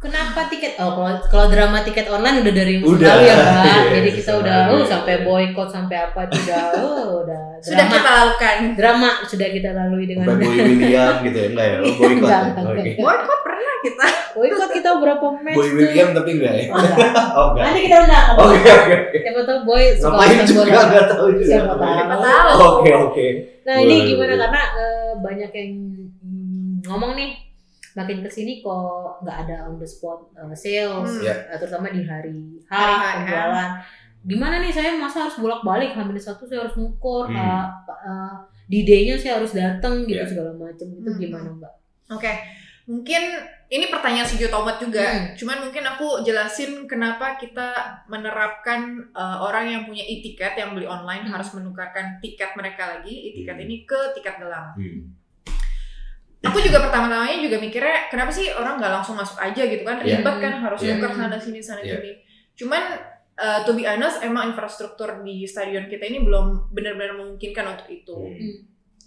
Kenapa 0.00 0.48
tiket? 0.48 0.80
Oh, 0.80 0.96
kalau 0.96 1.12
kalau 1.28 1.46
drama 1.46 1.84
tiket 1.84 2.08
online 2.08 2.40
udah 2.40 2.54
dari 2.54 2.80
musim 2.80 2.96
Udah. 2.96 3.12
lalu 3.12 3.22
ya, 3.22 3.34
Mbak. 3.36 3.52
Iya, 3.60 3.76
Jadi 3.92 4.10
kita 4.16 4.32
udah 4.34 4.56
lalu, 4.58 4.72
oh, 4.72 4.78
iya. 4.78 4.88
sampai 4.88 5.14
boykot 5.20 5.68
sampai 5.68 5.96
apa 6.00 6.20
itu 6.24 6.36
udah 6.40 6.62
oh, 6.74 7.08
udah 7.20 7.40
Sudah 7.60 7.84
drama. 7.84 7.92
kita 7.94 8.10
lakukan. 8.10 8.56
drama 8.72 9.08
sudah 9.22 9.48
kita 9.50 9.68
lalui 9.70 10.04
dengan 10.04 10.24
Sampai 10.26 10.40
Boy 10.42 10.56
William 10.56 11.14
gitu 11.20 11.36
ya 11.36 11.46
enggak 11.46 11.66
ya? 11.66 11.76
Oh, 11.76 11.92
boykot. 11.92 12.16
Enggak, 12.16 12.32
ya? 12.32 12.48
enggak. 12.56 12.64
Oke. 12.72 12.90
Boykot 12.96 13.38
pernah 13.44 13.74
kita. 13.78 14.06
boykot 14.32 14.70
kita 14.72 14.90
berapa 14.96 15.26
match 15.36 15.52
Boy 15.54 15.66
tuh. 15.68 15.76
William 15.76 16.08
tapi 16.16 16.30
enggak 16.32 16.52
ya? 16.54 16.64
Oh, 16.64 16.80
enggak. 16.80 17.08
Oh 17.36 17.46
enggak. 17.46 17.64
Nanti 17.68 17.80
kita 17.82 17.96
undang. 18.00 18.26
Oke 18.32 18.70
oke 18.72 18.92
oke. 18.96 19.18
Siapa 19.20 19.40
tahu 19.44 19.58
boy 19.62 19.84
suka 19.92 20.08
Ngapain 20.08 20.32
nonton 20.32 20.48
juga 20.48 20.62
bola. 20.64 20.80
enggak 20.82 21.06
tahu 21.06 21.26
juga. 21.30 21.44
Siapa 21.46 21.72
tahu. 21.76 21.92
Siapa 21.92 22.16
tahu. 22.16 22.48
Oke 22.72 22.90
oke. 22.96 23.26
Nah 23.60 23.76
ini 23.76 23.94
gimana 24.08 24.32
boleh. 24.32 24.38
karena 24.40 24.62
eh, 24.74 25.10
banyak 25.20 25.50
yang 25.52 25.70
mm, 26.24 26.88
ngomong 26.88 27.12
nih 27.12 27.30
makin 27.92 28.20
ke 28.20 28.28
sini 28.28 28.60
kok 28.60 29.20
nggak 29.20 29.36
ada 29.44 29.56
on 29.64 29.76
the 29.76 29.84
spot 29.84 30.30
eh, 30.32 30.52
sales, 30.52 31.10
Hmm. 31.10 31.22
Ya. 31.22 31.34
eh, 31.48 31.56
terutama 31.56 31.88
di 31.88 32.02
hari 32.02 32.38
H 32.62 32.72
ya. 32.72 32.98
penjualan. 33.16 33.70
Gimana 34.20 34.60
nih 34.60 34.68
saya 34.68 34.92
masa 34.94 35.24
harus 35.24 35.36
bolak 35.36 35.60
balik 35.60 35.92
hamil 35.92 36.14
satu 36.14 36.44
saya 36.44 36.62
harus 36.62 36.76
ngukur, 36.76 37.26
Hmm. 37.26 37.36
H, 37.36 37.40
eh, 37.88 38.34
di 38.66 38.84
day-nya 38.84 39.14
saya 39.14 39.36
harus 39.36 39.50
datang 39.50 40.04
gitu 40.04 40.14
Ya. 40.14 40.24
segala 40.24 40.52
macam 40.52 40.86
itu 40.88 41.08
Hmm. 41.08 41.18
gimana 41.18 41.48
mbak? 41.50 41.72
Oke, 42.10 42.30
mungkin 42.84 43.22
ini 43.66 43.86
pertanyaan 43.86 44.26
sejuta 44.26 44.58
umat 44.58 44.76
juga. 44.76 45.02
Hmm. 45.02 45.26
Cuman 45.32 45.58
mungkin 45.62 45.82
aku 45.84 46.20
jelasin 46.20 46.84
kenapa 46.84 47.34
kita 47.34 47.70
menerapkan 48.06 48.80
uh, 49.12 49.40
orang 49.40 49.66
yang 49.68 49.82
punya 49.84 50.02
e-tiket 50.02 50.54
yang 50.54 50.74
beli 50.74 50.84
online 50.84 51.22
Hmm. 51.22 51.32
harus 51.32 51.50
menukarkan 51.50 52.18
tiket 52.18 52.54
mereka 52.54 52.98
lagi, 52.98 53.30
e-tiket 53.30 53.54
Hmm. 53.54 53.64
ini 53.64 53.82
ke 53.82 54.00
tiket 54.12 54.38
gelang. 54.38 54.74
Hmm. 54.74 55.16
Aku 56.40 56.56
juga 56.58 56.80
pertama-tamanya 56.80 57.36
juga 57.38 57.56
mikirnya 57.56 58.08
kenapa 58.08 58.30
sih 58.30 58.48
orang 58.48 58.76
nggak 58.76 58.92
langsung 58.94 59.12
masuk 59.12 59.36
aja 59.36 59.60
gitu 59.62 59.82
kan 59.82 60.00
Iya. 60.00 60.18
ribet 60.18 60.36
kan 60.38 60.52
harus 60.58 60.80
Iya. 60.80 60.96
nuker 60.96 61.12
sana 61.12 61.36
sini 61.36 61.60
sana 61.60 61.80
Iya. 61.80 62.00
sini. 62.00 62.12
Cuman 62.56 62.82
uh, 63.36 63.60
to 63.62 63.72
be 63.72 63.84
honest 63.84 64.20
emang 64.20 64.48
infrastruktur 64.48 65.20
di 65.20 65.44
stadion 65.44 65.84
kita 65.84 66.00
ini 66.02 66.20
belum 66.20 66.68
benar-benar 66.70 67.12
memungkinkan 67.14 67.64
untuk 67.70 67.88
itu 67.88 68.16
Hmm. 68.16 68.56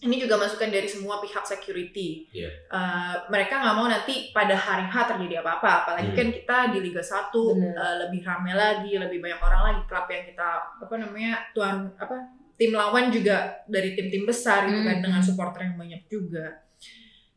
ini 0.03 0.19
juga 0.19 0.35
masukan 0.35 0.67
dari 0.67 0.85
semua 0.85 1.17
pihak 1.17 1.41
security. 1.43 2.29
Iya. 2.29 2.49
Uh, 2.67 3.15
mereka 3.29 3.57
nggak 3.57 3.71
mau 3.73 3.87
nanti 3.87 4.29
pada 4.29 4.51
hari 4.51 4.83
H 4.83 4.95
terjadi 5.07 5.39
apa-apa, 5.39 5.69
apalagi 5.81 6.11
Hmm. 6.11 6.17
kan 6.19 6.27
kita 6.29 6.57
di 6.69 6.79
Liga 6.81 6.99
1 6.99 7.55
Bener. 7.55 7.73
uh, 7.73 7.95
lebih 7.99 8.21
ramai 8.21 8.53
lagi, 8.53 8.93
lebih 8.93 9.17
banyak 9.17 9.39
orang 9.39 9.61
lagi 9.63 9.81
klub 9.85 10.05
yang 10.05 10.25
kita 10.27 10.47
apa 10.77 10.95
namanya 10.97 11.33
tuan 11.49 11.89
apa 11.95 12.13
tim 12.53 12.69
lawan 12.71 13.09
juga 13.09 13.57
dari 13.65 13.93
tim-tim 13.93 14.21
besar 14.23 14.67
gitu 14.67 14.81
kan 14.81 14.97
Hmm. 14.97 15.03
dengan 15.03 15.21
supporter 15.21 15.61
yang 15.63 15.79
banyak 15.79 16.03
juga. 16.05 16.61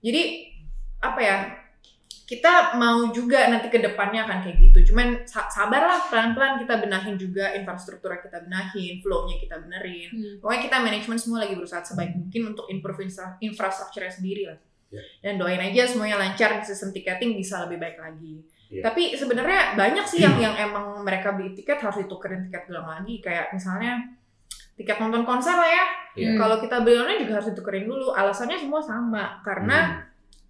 Jadi 0.07 0.23
apa 1.03 1.21
ya? 1.21 1.37
Kita 2.27 2.75
mau 2.75 3.07
juga 3.15 3.47
nanti 3.47 3.71
ke 3.71 3.79
depannya 3.79 4.27
akan 4.27 4.43
kayak 4.43 4.59
gitu. 4.59 4.91
Cuman 4.91 5.23
sa- 5.31 5.47
sabarlah 5.47 6.11
pelan-pelan 6.11 6.59
kita 6.59 6.83
benahin 6.83 7.15
juga 7.15 7.55
infrastruktur 7.55 8.11
kita 8.19 8.43
benahin, 8.43 8.99
flow-nya 8.99 9.39
kita 9.39 9.63
benerin. 9.63 10.11
Hmm. 10.11 10.35
Pokoknya 10.43 10.63
kita 10.67 10.77
manajemen 10.83 11.19
semua 11.23 11.47
lagi 11.47 11.55
berusaha 11.55 11.87
sebaik 11.87 12.19
mungkin 12.19 12.51
untuk 12.51 12.67
improve 12.67 13.07
infra- 13.07 13.39
infrastrukturnya 13.39 14.11
sendiri 14.11 14.43
lah. 14.51 14.59
Ya. 14.91 15.03
Dan 15.23 15.39
doain 15.39 15.63
aja 15.63 15.87
semuanya 15.87 16.19
lancar, 16.19 16.63
sistem 16.67 16.91
tiketing 16.91 17.39
bisa 17.39 17.63
lebih 17.67 17.79
baik 17.79 17.99
lagi. 17.99 18.43
Ya. 18.75 18.83
Tapi 18.83 19.15
sebenarnya 19.15 19.79
banyak 19.79 20.07
sih 20.11 20.27
yang 20.27 20.35
yang 20.43 20.55
emang 20.59 21.07
mereka 21.07 21.31
beli 21.31 21.55
tiket 21.55 21.79
harus 21.79 22.03
ditukerin 22.03 22.43
tiket 22.51 22.67
gelang 22.67 22.91
lagi. 22.91 23.23
Kayak 23.23 23.55
misalnya 23.55 24.03
tiket 24.77 25.01
nonton 25.01 25.25
konser 25.25 25.57
lah 25.57 25.67
ya. 25.67 25.85
Hmm. 26.17 26.37
Kalau 26.37 26.57
kita 26.61 26.85
beli 26.85 27.01
online 27.01 27.25
juga 27.25 27.41
harus 27.41 27.49
ditukerin 27.53 27.89
dulu. 27.89 28.13
Alasannya 28.13 28.61
semua 28.61 28.81
sama. 28.81 29.41
Karena 29.41 30.05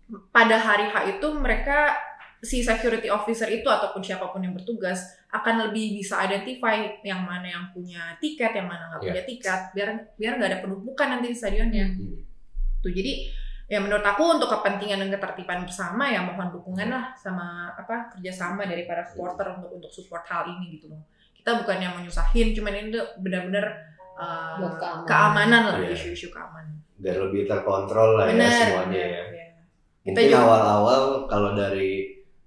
Hmm. 0.07 0.23
pada 0.31 0.59
hari 0.59 0.87
H 0.87 1.19
itu 1.19 1.27
mereka 1.35 1.95
si 2.39 2.63
security 2.63 3.11
officer 3.11 3.51
itu 3.51 3.67
ataupun 3.67 3.99
siapa 3.99 4.31
pun 4.31 4.39
yang 4.39 4.55
bertugas 4.55 5.03
akan 5.35 5.67
lebih 5.67 5.99
bisa 5.99 6.23
identify 6.23 6.79
yang 7.03 7.27
mana 7.27 7.43
yang 7.43 7.65
punya 7.75 8.15
tiket, 8.23 8.55
yang 8.55 8.71
mana 8.71 8.87
nggak 8.93 9.01
Iya. 9.03 9.11
punya 9.11 9.25
tiket, 9.27 9.61
biar 9.75 9.89
biar 10.15 10.33
nggak 10.39 10.51
ada 10.55 10.61
penumpukan 10.63 11.07
nanti 11.11 11.27
di 11.33 11.37
stadionnya. 11.37 11.87
Hmm. 11.91 12.23
Tuh 12.83 12.93
jadi 12.95 13.27
ya 13.67 13.83
menurut 13.83 14.07
aku 14.07 14.39
untuk 14.39 14.47
kepentingan 14.47 15.03
dan 15.03 15.11
ketertiban 15.11 15.67
bersama 15.67 16.07
ya 16.07 16.23
mohon 16.23 16.55
dukungan 16.55 16.87
lah 16.87 17.11
sama 17.19 17.75
apa 17.75 18.15
kerjasama 18.15 18.63
dari 18.63 18.87
para 18.87 19.03
supporter 19.03 19.59
untuk 19.59 19.75
untuk 19.75 19.91
support 19.91 20.23
hal 20.31 20.47
ini 20.47 20.79
gitu 20.79 20.87
loh. 20.95 21.03
Kita 21.35 21.63
bukan 21.63 21.79
yang 21.83 21.99
menyusahin, 21.99 22.55
cuman 22.55 22.75
ini 22.79 22.95
benar-benar 23.19 23.67
uh, 24.17 24.57
Buat 24.59 24.75
keamanan. 24.77 25.07
keamanan 25.07 25.63
lah 25.65 25.77
Iya. 25.79 25.93
isu-isu 25.93 26.29
keamanan. 26.29 26.75
Biar 26.97 27.17
lebih 27.21 27.45
terkontrol 27.45 28.17
lah 28.17 28.27
ya 28.27 28.33
Benar. 28.33 28.53
semuanya 28.53 29.05
benar, 29.05 29.13
ya. 29.13 29.25
ya. 29.31 29.47
Kita 30.03 30.19
Mungkin 30.19 30.39
awal-awal 30.39 31.01
kalau 31.27 31.51
dari 31.53 31.91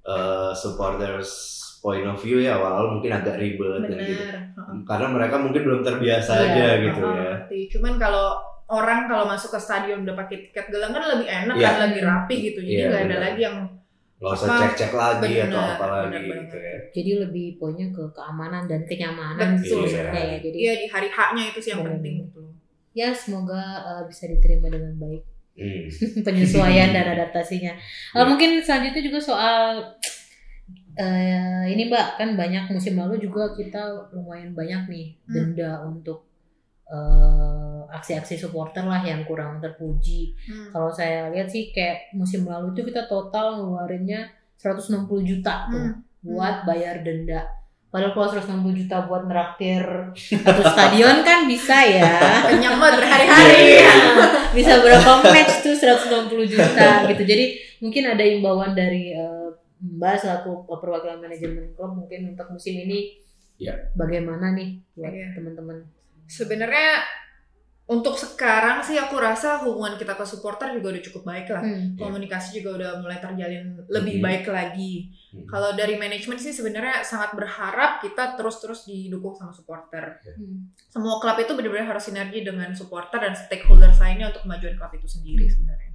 uh, 0.03 0.51
supporters 0.51 1.29
point 1.77 2.03
of 2.03 2.17
view 2.17 2.39
ya 2.39 2.55
awal-awal 2.55 2.97
mungkin 2.97 3.11
agak 3.13 3.37
ribet 3.37 3.85
dan 3.85 3.95
gitu. 3.95 4.23
Heeh. 4.25 4.77
Karena 4.83 5.07
mereka 5.07 5.35
mungkin 5.37 5.61
belum 5.61 5.81
terbiasa 5.81 6.31
Iya, 6.33 6.43
aja 6.45 6.65
gitu 6.81 6.99
Heeh, 6.99 7.13
ya. 7.13 7.23
ngerti. 7.39 7.59
Cuman 7.71 7.93
kalau 7.95 8.27
orang 8.69 9.05
kalau 9.05 9.25
masuk 9.25 9.53
ke 9.53 9.59
stadion 9.59 10.03
udah 10.03 10.15
pakai 10.15 10.37
tiket 10.45 10.67
gelang 10.67 10.91
kan 10.91 11.03
lebih 11.07 11.27
enak 11.27 11.55
Iya. 11.55 11.67
kan 11.67 11.77
lebih 11.87 12.01
rapi 12.03 12.35
gitu. 12.43 12.59
Jadi 12.59 12.73
Iya, 12.73 12.85
nggak 12.85 12.99
ada 12.99 13.07
benar. 13.07 13.21
lagi 13.23 13.41
yang 13.41 13.57
Nggak 14.19 14.33
usah 14.35 14.47
cek-cek 14.59 14.91
lagi 14.93 15.31
atau 15.39 15.55
Benar, 15.55 15.73
apa 15.73 15.85
lagi 16.05 16.19
gitu 16.21 16.57
ya. 16.57 16.75
Jadi 16.91 17.11
lebih 17.19 17.47
poinnya 17.55 17.87
ke 17.87 18.03
keamanan 18.09 18.63
dan 18.65 18.83
kenyamanan 18.83 19.55
Betul 19.55 19.87
sih 19.87 19.89
sekali. 19.89 19.89
sebenarnya 19.89 20.23
ya. 20.25 20.37
Jadi 20.41 20.57
Iya 20.57 20.73
di 20.75 20.85
hari 20.87 21.07
H-nya 21.09 21.43
itu 21.47 21.59
sih 21.59 21.69
yang 21.69 21.81
Benar. 21.81 21.93
penting 21.95 22.15
gitu. 22.21 22.41
ya 22.91 23.09
semoga 23.13 23.61
eh, 23.79 24.03
bisa 24.05 24.23
diterima 24.25 24.67
dengan 24.67 24.93
baik 24.95 25.23
Hmm. 25.55 25.87
penyesuaian 26.25 26.89
dan 26.89 27.05
adaptasinya. 27.15 27.71
Eh, 27.71 27.79
Ya. 28.13 28.23
mungkin 28.23 28.59
selanjutnya 28.59 29.03
juga 29.03 29.19
soal 29.21 29.91
eh, 30.95 31.63
ini 31.69 31.87
Mbak 31.87 32.07
kan 32.15 32.29
banyak 32.33 32.63
musim 32.69 32.95
lalu 32.95 33.19
juga 33.19 33.51
kita 33.53 33.79
lumayan 34.11 34.51
banyak 34.51 34.87
nih 34.87 35.07
Hmm. 35.21 35.31
denda 35.53 35.79
untuk 35.81 36.27
eh, 36.85 37.78
aksi-aksi 37.91 38.35
supporter 38.35 38.83
lah 38.83 39.01
yang 39.01 39.21
kurang 39.23 39.57
terpuji. 39.57 40.33
Hmm. 40.45 40.69
Kalau 40.69 40.89
saya 40.89 41.29
lihat 41.29 41.47
sih 41.47 41.69
kayak 41.69 42.13
musim 42.13 42.45
lalu 42.45 42.71
itu 42.71 42.85
kita 42.85 43.05
total 43.05 43.57
ngeluarinnya 43.57 44.29
160 44.55 45.05
juta 45.21 45.67
tuh 45.67 45.79
Hmm. 45.81 46.03
buat 46.21 46.63
bayar 46.63 47.01
denda. 47.01 47.47
Padahal 47.89 48.13
kalau 48.13 48.29
160 48.29 48.69
juta 48.75 49.01
buat 49.03 49.25
neraktir 49.25 49.81
satu 50.13 50.61
stadion 50.61 51.25
kan 51.25 51.49
bisa 51.49 51.73
ya. 51.81 52.21
Kenyang 52.53 52.77
banget 52.77 53.01
berhari-hari. 53.01 53.81
Iya, 53.81 53.93
bisa 54.53 54.77
berapa 54.77 55.25
match 55.25 55.65
tuh 55.65 55.73
160 55.73 56.29
juta 56.45 57.09
gitu. 57.09 57.23
Jadi 57.25 57.45
mungkin 57.81 58.03
ada 58.05 58.21
imbauan 58.21 58.77
dari 58.77 59.17
eh, 59.17 59.49
Mbak 59.79 60.15
selaku 60.19 60.67
perwakilan 60.69 61.17
manajemen 61.17 61.71
klub 61.73 61.95
mungkin 61.95 62.29
untuk 62.29 62.51
musim 62.51 62.75
ini 62.77 63.15
Ya. 63.57 63.75
bagaimana 63.91 64.51
nih 64.53 64.75
buat 64.93 65.09
Iya. 65.09 65.27
teman-teman. 65.33 65.83
Sebenarnya 66.27 66.99
untuk 67.89 68.13
sekarang 68.13 68.79
sih 68.79 68.93
aku 68.95 69.17
rasa 69.17 69.57
hubungan 69.59 69.97
kita 69.97 70.13
ke 70.13 70.21
supporter 70.21 70.69
juga 70.71 70.93
udah 70.93 71.03
cukup 71.03 71.23
baik 71.25 71.49
lah. 71.49 71.65
Hmm. 71.65 71.97
Komunikasi 71.97 72.61
juga 72.61 72.77
udah 72.77 72.91
mulai 73.01 73.17
terjalin 73.17 73.65
lebih 73.89 74.21
Mhm. 74.21 74.23
baik 74.23 74.45
lagi. 74.45 75.09
Hmm. 75.33 75.45
Kalau 75.45 75.73
dari 75.73 75.97
manajemen 75.97 76.37
sih 76.37 76.53
sebenarnya 76.53 77.01
sangat 77.01 77.33
berharap 77.33 77.97
kita 77.97 78.37
terus-terus 78.37 78.85
didukung 78.85 79.33
sama 79.33 79.49
supporter. 79.49 80.21
Hmm. 80.23 80.69
Semua 80.85 81.17
klub 81.17 81.35
itu 81.35 81.49
benar-benar 81.51 81.89
harus 81.89 82.05
sinergi 82.05 82.45
dengan 82.45 82.69
supporter 82.71 83.17
dan 83.19 83.33
stakeholder 83.33 83.89
lainnya 83.91 84.29
untuk 84.29 84.45
kemajuan 84.45 84.77
klub 84.77 84.93
itu 84.93 85.09
sendiri 85.09 85.43
Hmm. 85.43 85.53
sebenarnya. 85.57 85.88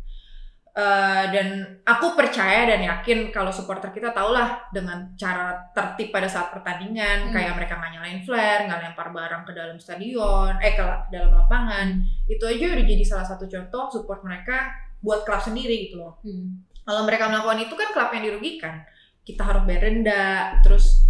Eh, 0.75 1.25
dan 1.31 1.63
aku 1.87 2.19
percaya 2.19 2.67
dan 2.67 2.83
yakin 2.83 3.31
kalau 3.31 3.55
supporter 3.55 3.95
kita 3.95 4.11
tahulah 4.11 4.59
dengan 4.75 5.07
cara 5.15 5.55
tertib 5.71 6.11
pada 6.11 6.27
saat 6.27 6.51
pertandingan, 6.51 7.31
Hmm. 7.31 7.33
kayak 7.33 7.55
mereka 7.55 7.79
nggak 7.79 7.93
nyalain 7.95 8.21
flare, 8.27 8.67
nggak 8.67 8.81
lempar 8.83 9.15
barang 9.15 9.47
ke 9.47 9.55
dalam 9.55 9.79
stadion, 9.79 10.59
eh 10.59 10.75
ke 10.75 10.83
dalam 11.15 11.31
lapangan, 11.31 11.95
itu 12.27 12.43
aja 12.43 12.75
udah 12.75 12.87
jadi 12.91 13.05
salah 13.07 13.23
satu 13.23 13.47
contoh 13.47 13.87
support 13.87 14.27
mereka 14.27 14.75
buat 14.99 15.23
klub 15.23 15.39
sendiri 15.39 15.87
gitu 15.87 16.03
loh. 16.03 16.19
Hmm. 16.27 16.67
Kalau 16.83 17.07
mereka 17.07 17.31
melakukan 17.31 17.71
itu 17.71 17.75
kan 17.79 17.89
klub 17.95 18.11
yang 18.11 18.25
dirugikan. 18.27 18.75
Kita 19.23 19.43
harus 19.47 19.63
bayar 19.71 19.87
denda, 19.87 20.59
terus 20.59 21.07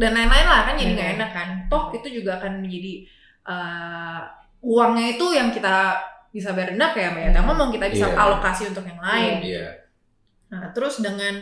dan 0.00 0.16
lain-lain 0.16 0.48
lah 0.48 0.64
kan 0.64 0.80
jadi 0.80 0.96
nggak 0.96 1.08
Hmm. 1.12 1.16
enak 1.20 1.30
kan. 1.36 1.48
Toh 1.68 1.92
itu 1.92 2.24
juga 2.24 2.40
akan 2.40 2.64
menjadi 2.64 3.04
eh, 3.44 4.20
uangnya 4.64 5.12
itu 5.12 5.26
yang 5.32 5.52
kita 5.52 5.96
bisa 6.28 6.52
denda 6.52 6.92
kayak 6.92 7.10
Mbak 7.12 7.22
Yata 7.24 7.40
Hmm. 7.40 7.46
ngomong 7.48 7.68
kita 7.70 7.86
bisa 7.88 8.06
Iya. 8.06 8.16
alokasi 8.16 8.62
untuk 8.66 8.84
yang 8.84 9.00
lain. 9.00 9.34
Iya. 9.42 9.66
Nah 10.48 10.70
terus 10.70 11.00
dengan 11.00 11.34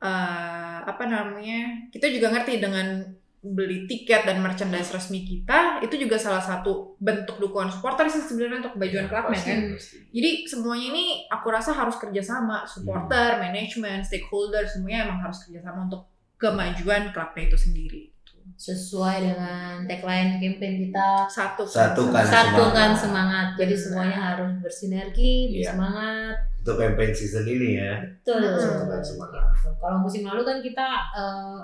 eh, 0.00 0.78
apa 0.80 1.04
namanya 1.04 1.88
kita 1.88 2.08
juga 2.08 2.32
ngerti 2.32 2.56
dengan 2.56 3.04
beli 3.40 3.84
tiket 3.84 4.24
dan 4.24 4.40
merchandise 4.40 4.92
resmi 4.92 5.24
kita 5.24 5.80
itu 5.80 5.96
juga 5.96 6.16
salah 6.16 6.40
satu 6.40 6.92
bentuk 6.96 7.36
dukungan 7.36 7.68
supporter 7.68 8.04
sih 8.04 8.20
sebenarnya 8.20 8.60
untuk 8.60 8.76
kemajuan 8.76 9.04
Iya, 9.04 9.10
klubnya 9.10 9.40
kan. 9.40 9.58
pasti. 9.72 9.96
Jadi 10.10 10.30
semuanya 10.44 10.86
ini 10.88 11.04
aku 11.26 11.48
rasa 11.48 11.72
harus 11.72 11.96
kerjasama, 11.96 12.64
supporter, 12.64 13.36
Hmm. 13.36 13.40
manajemen, 13.42 14.00
stakeholder 14.00 14.64
semuanya 14.64 15.04
emang 15.04 15.20
harus 15.22 15.40
kerjasama 15.42 15.84
untuk 15.84 16.04
kemajuan 16.36 17.12
klubnya 17.12 17.42
itu 17.46 17.56
sendiri. 17.58 18.09
Sesuai 18.54 19.16
dengan 19.22 19.84
tagline 19.84 20.36
campaign 20.36 20.74
kita 20.82 21.26
Satu 21.26 21.62
Satukan 21.62 22.22
semangat. 22.22 22.30
satukan 22.30 22.90
semangat. 22.90 22.96
semangat. 22.96 23.46
Jadi 23.56 23.72
Benar. 23.72 23.84
semuanya 23.84 24.18
harus 24.24 24.52
bersinergi, 24.58 25.32
Iya. 25.52 25.70
bersemangat. 25.70 26.36
untuk 26.60 26.76
campaign 26.76 27.10
season 27.10 27.44
ini 27.44 27.68
ya. 27.74 27.92
Betul. 27.98 28.44
Teman 28.44 29.00
semangat. 29.00 29.48
Kalau 29.74 29.98
musim 29.98 30.22
lalu 30.22 30.42
kan 30.42 30.60
kita 30.60 30.86
eh, 31.10 31.58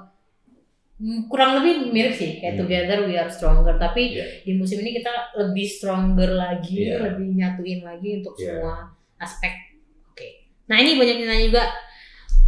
mm, 0.98 1.20
kurang 1.26 1.60
lebih 1.60 1.92
mirip 1.92 2.10
sih 2.10 2.40
kayak 2.40 2.56
Hmm. 2.56 2.60
Together 2.64 2.98
We 3.04 3.12
Are 3.14 3.28
Stronger, 3.28 3.76
tapi 3.76 4.16
Iya. 4.16 4.24
di 4.42 4.52
musim 4.54 4.80
ini 4.80 4.96
kita 4.96 5.12
lebih 5.36 5.68
stronger 5.68 6.32
lagi, 6.32 6.88
Iya. 6.88 7.04
lebih 7.04 7.28
nyatuin 7.34 7.80
lagi 7.82 8.08
untuk 8.16 8.32
Iya. 8.34 8.56
semua 8.56 8.76
aspek. 9.16 9.52
Oke. 10.06 10.48
Nah 10.64 10.76
ini 10.76 10.96
banyak 10.96 11.16
yang 11.18 11.28
nanya 11.28 11.44
juga, 11.46 11.62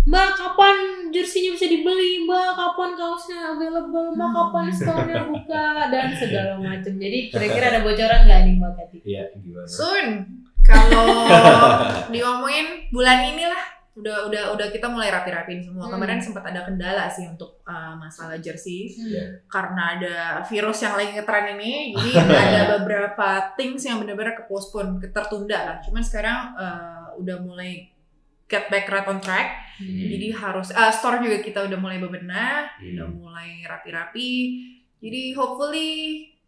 Mbak 0.09 0.29
kapan 0.41 0.77
jersinya 1.13 1.53
bisa 1.53 1.69
dibeli? 1.69 2.25
Mbak 2.25 2.49
kapan 2.57 2.91
kaosnya 2.97 3.53
available? 3.53 4.17
Mbak 4.17 4.31
kapan 4.33 4.67
store-nya 4.73 5.21
buka 5.29 5.65
dan 5.93 6.09
segala 6.17 6.53
macam. 6.57 6.93
Jadi 6.97 7.19
kira-kira 7.33 7.67
ada 7.77 7.81
bocoran 7.85 8.25
nggak 8.25 8.41
nih 8.49 8.55
Mbak 8.57 8.73
Kati? 8.73 8.97
Iya, 9.05 9.23
gimana? 9.37 9.69
Soon. 9.69 10.07
Kalau 10.65 11.29
diomongin 12.13 12.89
bulan 12.89 13.25
inilah 13.25 13.77
udah 13.99 14.31
udah 14.31 14.45
udah 14.55 14.67
kita 14.71 14.87
mulai 14.89 15.13
rapi-rapiin 15.13 15.61
semua. 15.61 15.85
Hmm. 15.91 15.99
Kemarin 15.99 16.23
sempat 16.23 16.45
ada 16.47 16.65
kendala 16.65 17.05
sih 17.11 17.29
untuk 17.29 17.61
uh, 17.69 17.93
masalah 17.99 18.39
jersey 18.39 18.89
Iya. 18.95 19.43
karena 19.51 19.99
ada 19.99 20.17
virus 20.47 20.87
yang 20.87 20.95
lagi 20.97 21.19
ngetren 21.19 21.53
ini. 21.59 21.93
Jadi 21.93 22.11
ada 22.49 22.81
beberapa 22.81 23.53
things 23.61 23.85
yang 23.85 24.01
benar-benar 24.01 24.39
kepostpone, 24.41 25.03
tertunda 25.13 25.59
lah. 25.69 25.77
Cuman 25.85 26.01
sekarang 26.01 26.55
uh, 26.57 27.13
udah 27.19 27.37
mulai 27.45 27.91
get 28.49 28.73
back 28.73 28.89
right 28.89 29.05
on 29.05 29.21
track. 29.21 29.68
Hmm. 29.79 30.11
Jadi 30.11 30.27
harus 30.31 30.69
uh, 30.71 30.91
store 30.91 31.23
juga 31.23 31.39
kita 31.39 31.63
udah 31.65 31.79
mulai 31.79 31.99
bebenah, 31.99 32.67
Hmm. 32.77 32.93
udah 32.93 33.07
mulai 33.09 33.63
rapi-rapi. 33.63 34.33
Jadi 34.99 35.23
hopefully 35.33 35.91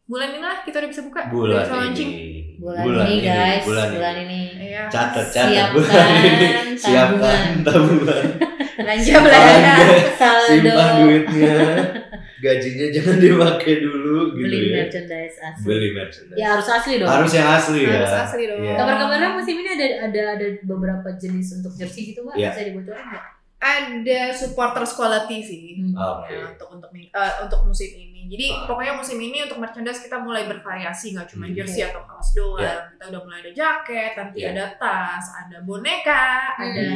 bulan 0.05 0.35
ini 0.35 0.43
lah 0.43 0.59
kita 0.61 0.83
udah 0.83 0.91
bisa 0.91 1.03
buka, 1.03 1.21
udah 1.23 1.33
Bulan 1.33 1.63
bisa 1.63 1.75
launching. 1.77 2.11
ini. 2.11 2.29
Bulan, 2.61 2.85
ini 2.85 3.17
guys, 3.23 3.65
bulan, 3.65 3.89
bulan, 3.89 4.15
ini. 4.21 4.41
ini. 4.53 4.65
Iya. 4.69 4.83
Catat, 4.91 5.27
catat 5.27 5.49
Siapkan 5.49 5.71
bulan 5.73 6.09
ini. 6.13 6.49
Siapkan 6.77 7.47
tabungan. 7.65 8.25
belanja 8.81 9.13
belanja. 9.21 9.75
Saldo. 10.17 10.49
Simpan 10.49 10.89
duitnya. 11.05 11.57
Gajinya 12.45 12.87
jangan 12.89 13.17
dipakai 13.21 13.75
dulu 13.85 14.33
gitu 14.33 14.49
beli 14.49 14.73
ya. 14.73 14.75
merchandise 14.81 15.37
asli. 15.39 15.65
Beli 15.69 15.89
merchandise. 15.93 16.39
Ya 16.41 16.47
harus 16.57 16.69
asli 16.69 16.95
dong. 16.97 17.09
Harus 17.13 17.33
yang 17.37 17.49
asli 17.53 17.81
ya. 17.85 17.93
Harus 18.01 18.15
asli 18.17 18.43
dong. 18.49 18.61
Iya. 18.65 18.75
Kabar-kabarnya 18.81 19.31
musim 19.37 19.55
ini 19.61 19.71
ada 19.77 19.87
ada 20.09 20.21
ada 20.35 20.47
beberapa 20.65 21.09
jenis 21.15 21.61
untuk 21.61 21.77
jersey 21.77 22.11
gitu 22.11 22.25
mbak, 22.25 22.41
Iya. 22.41 22.49
bisa 22.51 22.63
dibocorin 22.65 23.05
nggak? 23.05 23.25
Ada 23.61 24.21
supporters 24.33 24.97
quality 24.97 25.39
sih. 25.45 25.63
Hmm. 25.77 25.93
Oke. 25.93 26.33
Ya, 26.33 26.49
untuk 26.49 26.69
untuk 26.73 26.89
eh, 26.97 27.35
untuk 27.45 27.61
musim 27.63 27.93
ini. 27.93 28.09
Jadi 28.25 28.47
pokoknya 28.65 28.97
musim 28.97 29.19
ini 29.19 29.45
untuk 29.45 29.61
merchandise 29.61 30.01
kita 30.01 30.17
mulai 30.17 30.49
bervariasi 30.49 31.13
nggak 31.13 31.29
cuma 31.29 31.45
Hmm. 31.45 31.53
jersey 31.53 31.85
atau 31.85 32.01
kaos 32.09 32.33
doang. 32.33 32.65
Iya. 32.65 32.89
Kita 32.97 33.05
udah 33.13 33.21
mulai 33.21 33.39
ada 33.45 33.53
jaket, 33.53 34.13
nanti 34.17 34.39
Iya. 34.41 34.49
ada 34.57 34.65
tas, 34.81 35.25
ada 35.37 35.61
boneka, 35.61 36.57
Hmm. 36.57 36.65
ada 36.65 36.89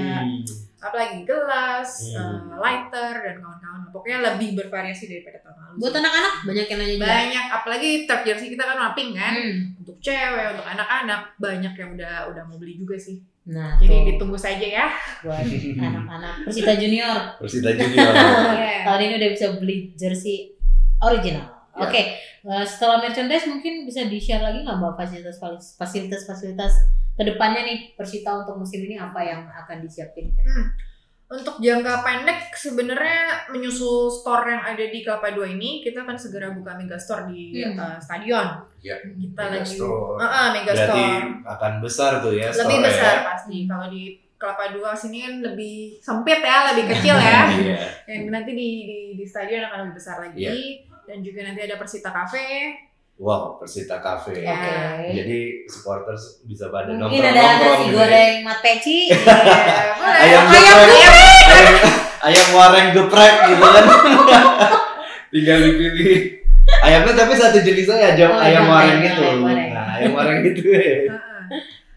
apa 0.85 0.95
lagi 0.95 1.19
gelas, 1.25 1.89
Hmm. 2.13 2.53
eh, 2.53 2.61
lighter 2.61 3.15
dan 3.17 3.37
kawan-kawan. 3.39 3.81
Pokoknya 3.89 4.19
lebih 4.23 4.49
bervariasi 4.55 5.05
daripada 5.07 5.39
tahun 5.41 5.57
lalu. 5.57 5.75
Buat 5.79 5.89
sih. 5.89 6.01
anak-anak 6.01 6.35
banyak 6.45 6.67
yang 6.67 6.79
nanya 6.79 6.95
juga. 6.95 7.07
banyak 7.09 7.47
apalagi 7.51 7.89
third 8.05 8.23
jersey 8.23 8.49
kita 8.49 8.63
kan 8.63 8.77
warna 8.77 8.93
pink 8.93 9.11
kan. 9.15 9.33
Hmm. 9.33 9.59
Untuk 9.77 9.97
cewek, 9.99 10.47
untuk 10.53 10.67
anak-anak 10.67 11.21
banyak 11.37 11.73
yang 11.73 11.91
udah 11.93 12.15
udah 12.29 12.43
mau 12.45 12.57
beli 12.57 12.77
juga 12.77 12.97
sih. 12.97 13.17
Nah, 13.45 13.77
Jadi 13.77 13.89
tuh, 13.91 14.05
ditunggu 14.11 14.37
saja 14.37 14.65
ya. 14.65 14.87
buat 15.21 15.45
anak-anak 15.89 16.35
Persita 16.45 16.73
Junior 16.75 17.37
Persita 17.37 17.71
Junior. 17.71 18.13
Iya. 18.57 18.77
tahun 18.85 19.01
ini 19.03 19.15
udah 19.19 19.31
bisa 19.33 19.47
beli 19.55 19.77
jersey 19.95 20.53
original. 20.99 21.45
Ya. 21.71 21.81
Oke, 21.83 22.03
eh, 22.43 22.65
setelah 22.65 23.01
merchandise 23.01 23.45
mungkin 23.45 23.85
bisa 23.85 24.05
di 24.05 24.17
share 24.17 24.41
lagi 24.41 24.61
nggak 24.61 24.77
mbak 24.77 24.95
fasilitas 24.95 25.37
fasilitas 25.75 26.23
fasilitas 26.23 26.73
ke 27.15 27.23
depannya 27.25 27.63
nih 27.63 27.79
Persita 27.93 28.31
untuk 28.37 28.59
musim 28.59 28.83
ini 28.83 28.95
apa 28.95 29.19
yang 29.19 29.47
akan 29.47 29.81
disiapin? 29.81 30.35
Untuk 31.25 31.57
jangka 31.57 32.05
pendek 32.05 32.53
sebenarnya 32.53 33.23
menyusul 33.49 34.07
store 34.07 34.45
yang 34.47 34.63
ada 34.63 34.85
di 34.85 35.01
Kelapa 35.01 35.31
2 35.31 35.57
ini 35.57 35.81
kita 35.81 36.05
akan 36.05 36.15
segera 36.15 36.53
buka 36.53 36.75
mega 36.75 36.95
store 36.95 37.27
di 37.27 37.65
Hmm. 37.65 37.75
uh, 37.75 37.97
stadion. 37.97 38.45
Ya, 38.79 39.01
Kita 39.01 39.17
Mega 39.43 39.57
lagi 39.57 39.73
store. 39.73 40.15
Ah, 40.17 40.27
ah, 40.29 40.47
mega 40.53 40.71
Berarti 40.71 41.01
store. 41.01 41.25
akan 41.49 41.73
besar 41.81 42.11
tuh 42.21 42.33
ya 42.33 42.53
Lebih 42.53 42.79
besar 42.83 43.15
pasti. 43.25 43.57
Kalau 43.65 43.87
di 43.89 44.03
Kelapa 44.35 44.65
2 44.71 44.85
sini 44.93 45.19
kan 45.23 45.35
lebih 45.41 45.77
sempit 45.99 46.39
ya, 46.39 46.59
lebih 46.71 46.85
kecil 46.93 47.17
ya. 47.17 47.41
Iya. 47.57 47.79
Yang 48.05 48.23
nanti 48.29 48.51
di, 48.53 48.69
di 48.85 48.99
di 49.17 49.25
stadion 49.25 49.65
akan 49.65 49.79
lebih 49.81 49.95
besar 49.97 50.17
lagi. 50.21 50.39
Iya. 50.39 50.53
Dan 51.05 51.19
juga 51.21 51.41
nanti 51.43 51.61
ada 51.63 51.77
Persita 51.77 52.11
Cafe. 52.11 52.45
Wow, 53.15 53.63
Persita 53.63 54.03
Cafe. 54.03 54.43
Oke. 54.43 55.07
Jadi 55.15 55.39
supporters 55.71 56.43
bisa 56.51 56.67
pada 56.67 56.91
Mungkin 56.91 57.23
nongkrong 57.23 57.31
ada 57.31 57.43
nongkrong 57.47 57.79
nasi 57.79 57.87
goreng 57.95 58.35
mat 58.43 58.59
peci. 58.59 58.99
Ya, 59.15 59.87
boleh. 59.95 60.19
Ayam 60.19 60.45
Ayam 60.51 60.67
geprek. 60.75 61.11
Ayam, 61.47 61.75
ayam 62.27 62.49
wareng 62.59 62.89
geprek 62.91 63.35
gitu 63.47 63.63
kan. 63.63 63.85
Tinggal 65.33 65.59
dipilih. 65.63 66.19
Ayamnya 66.83 67.13
tapi 67.15 67.33
satu 67.39 67.59
jenis 67.63 67.87
aja 67.87 68.13
ayam, 68.19 68.31
Oh, 68.35 68.41
ayam 68.43 68.65
iya, 68.67 68.73
wareng 68.73 69.01
ayam 69.05 69.39
wareng. 69.47 69.71
Nah, 69.71 69.87
ayam 69.95 70.13
wareng 70.17 70.39
gitu 70.51 70.63
ya. 70.75 71.15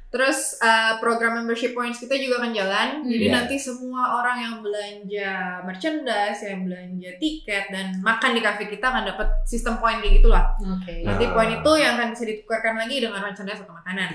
Terus 0.08 0.56
uh, 0.64 1.04
program 1.04 1.36
membership 1.36 1.76
points 1.76 2.00
kita 2.00 2.16
juga 2.16 2.40
akan 2.40 2.52
jalan. 2.56 2.88
Jadi 3.04 3.28
Iya. 3.28 3.34
nanti 3.36 3.56
semua 3.60 4.24
orang 4.24 4.38
yang 4.40 4.56
belanja 4.64 5.32
merchandise, 5.68 6.40
yang 6.48 6.64
belanja 6.64 7.12
tiket 7.20 7.68
dan 7.68 8.00
makan 8.00 8.32
di 8.32 8.40
cafe 8.40 8.72
kita 8.72 8.88
akan 8.88 9.04
dapat 9.04 9.28
sistem 9.44 9.76
poin 9.84 10.00
kayak 10.00 10.24
gitulah. 10.24 10.56
Oke. 10.64 11.04
Nah. 11.04 11.12
Nanti 11.12 11.28
poin 11.28 11.52
itu 11.52 11.72
yang 11.76 12.00
akan 12.00 12.16
bisa 12.16 12.24
ditukarkan 12.24 12.76
lagi 12.80 13.04
dengan 13.04 13.20
merchandise 13.20 13.62
atau 13.62 13.76
makanan. 13.76 14.10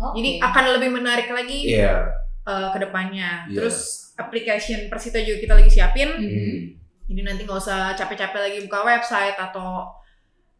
Oke. 0.00 0.14
Jadi 0.16 0.30
akan 0.40 0.64
lebih 0.80 0.90
menarik 0.96 1.28
lagi 1.28 1.58
Iya. 1.76 1.94
uh, 2.48 2.72
ke 2.72 2.78
depannya. 2.80 3.44
Iya. 3.52 3.56
Terus 3.60 3.76
application 4.16 4.88
Persita 4.88 5.20
juga 5.20 5.38
kita 5.38 5.52
lagi 5.54 5.70
siapin. 5.70 6.08
Hmm. 6.08 6.56
Jadi 7.04 7.20
nanti 7.20 7.44
nggak 7.44 7.60
usah 7.60 7.92
capek-capek 7.92 8.40
lagi 8.40 8.58
buka 8.64 8.80
website 8.80 9.36
atau 9.36 9.92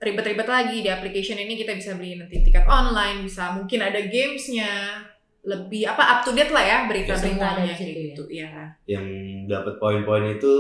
ribet-ribet 0.05 0.45
lagi 0.45 0.85
di 0.85 0.91
application 0.93 1.41
ini 1.41 1.57
kita 1.57 1.73
bisa 1.73 1.97
beli 1.97 2.21
nanti 2.21 2.45
tiket 2.45 2.69
online, 2.69 3.25
bisa 3.25 3.57
mungkin 3.57 3.81
ada 3.81 4.05
gamesnya, 4.05 5.01
lebih 5.45 5.89
apa 5.89 6.05
up 6.05 6.21
to 6.25 6.37
date 6.37 6.53
lah 6.53 6.65
ya 6.65 6.79
berita-beritanya 6.85 7.73
kayak 7.73 7.81
ya. 7.81 7.97
gitu 8.13 8.25
ya. 8.29 8.51
Yang 8.85 9.07
dapat 9.49 9.75
poin-poin 9.81 10.37
itu 10.37 10.53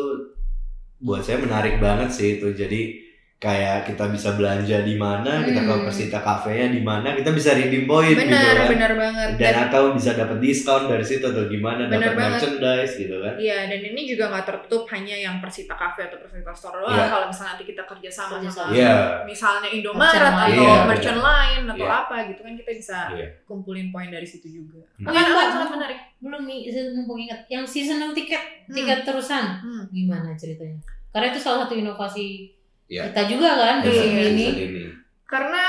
buat 1.04 1.20
saya 1.20 1.44
menarik 1.44 1.76
banget 1.76 2.08
sih 2.08 2.40
itu. 2.40 2.56
Jadi 2.56 3.03
kayak 3.44 3.84
kita 3.84 4.08
bisa 4.08 4.32
belanja 4.32 4.80
di 4.80 4.96
mana, 4.96 5.44
kita 5.44 5.60
ke 5.60 5.68
Hmm. 5.70 5.84
Persita 5.84 6.18
Cafe-nya 6.18 6.66
di 6.70 6.80
mana, 6.80 7.12
kita 7.12 7.28
bisa 7.30 7.52
redeem 7.52 7.84
point 7.84 8.08
gitu 8.10 8.24
Benar, 8.24 8.56
kan. 8.56 8.66
benar 8.66 8.92
banget. 8.94 9.28
Dan 9.34 9.40
Dan 9.44 9.54
atau 9.62 9.82
bisa 9.92 10.10
dapat 10.12 10.38
diskon 10.38 10.82
dari 10.86 11.04
situ 11.04 11.20
atau 11.22 11.44
gimana 11.44 11.84
Bener 11.84 12.00
dapat 12.00 12.16
banget. 12.16 12.32
merchandise 12.40 12.92
gitu 12.96 13.16
kan. 13.18 13.34
Iya, 13.36 13.58
dan 13.66 13.80
ini 13.84 14.02
juga 14.06 14.24
nggak 14.26 14.44
tertutup 14.44 14.82
hanya 14.88 15.12
yang 15.14 15.34
Persita 15.38 15.74
Cafe 15.74 16.00
atau 16.04 16.16
Persita 16.16 16.50
Store 16.50 16.80
doang. 16.80 16.90
Iya. 16.90 17.04
Kalau 17.06 17.26
misalnya 17.28 17.50
nanti 17.52 17.64
kita 17.66 17.82
kerja 17.84 18.08
sama 18.10 18.36
sama. 18.48 18.72
Iya. 18.72 18.94
misalnya 19.24 19.68
Indomaret 19.68 20.24
atau. 20.24 20.48
Iya, 20.48 20.74
merchant 20.86 21.20
lain 21.20 21.60
atau 21.66 21.84
Iya. 21.84 22.00
apa 22.00 22.16
gitu 22.26 22.40
kan 22.40 22.52
kita 22.54 22.70
bisa 22.72 22.98
Iya. 23.12 23.26
kumpulin 23.44 23.88
poin 23.90 24.08
dari 24.08 24.24
situ 24.24 24.48
juga. 24.48 24.80
Hmm. 24.96 25.10
Iya, 25.10 25.20
akan 25.20 25.32
Mbak. 25.34 25.46
sangat 25.50 25.70
menarik. 25.70 25.98
belum 26.16 26.48
nih 26.48 26.60
saya 26.66 26.88
mumpung 26.90 27.20
ingat 27.20 27.44
yang 27.46 27.60
seasonal 27.62 28.08
tiket 28.10 28.40
Hmm. 28.64 28.72
tiket 28.72 29.04
terusan 29.04 29.44
Hmm. 29.60 29.84
gimana 29.90 30.32
ceritanya? 30.32 30.80
Karena 31.10 31.28
itu 31.28 31.36
salah 31.38 31.62
satu 31.62 31.76
inovasi 31.76 32.48
Iya. 32.84 33.08
kita 33.10 33.22
juga 33.26 33.50
kan 33.54 33.76
di 33.80 33.90
ini. 33.90 34.24
ini. 34.28 34.84
Karena 35.24 35.62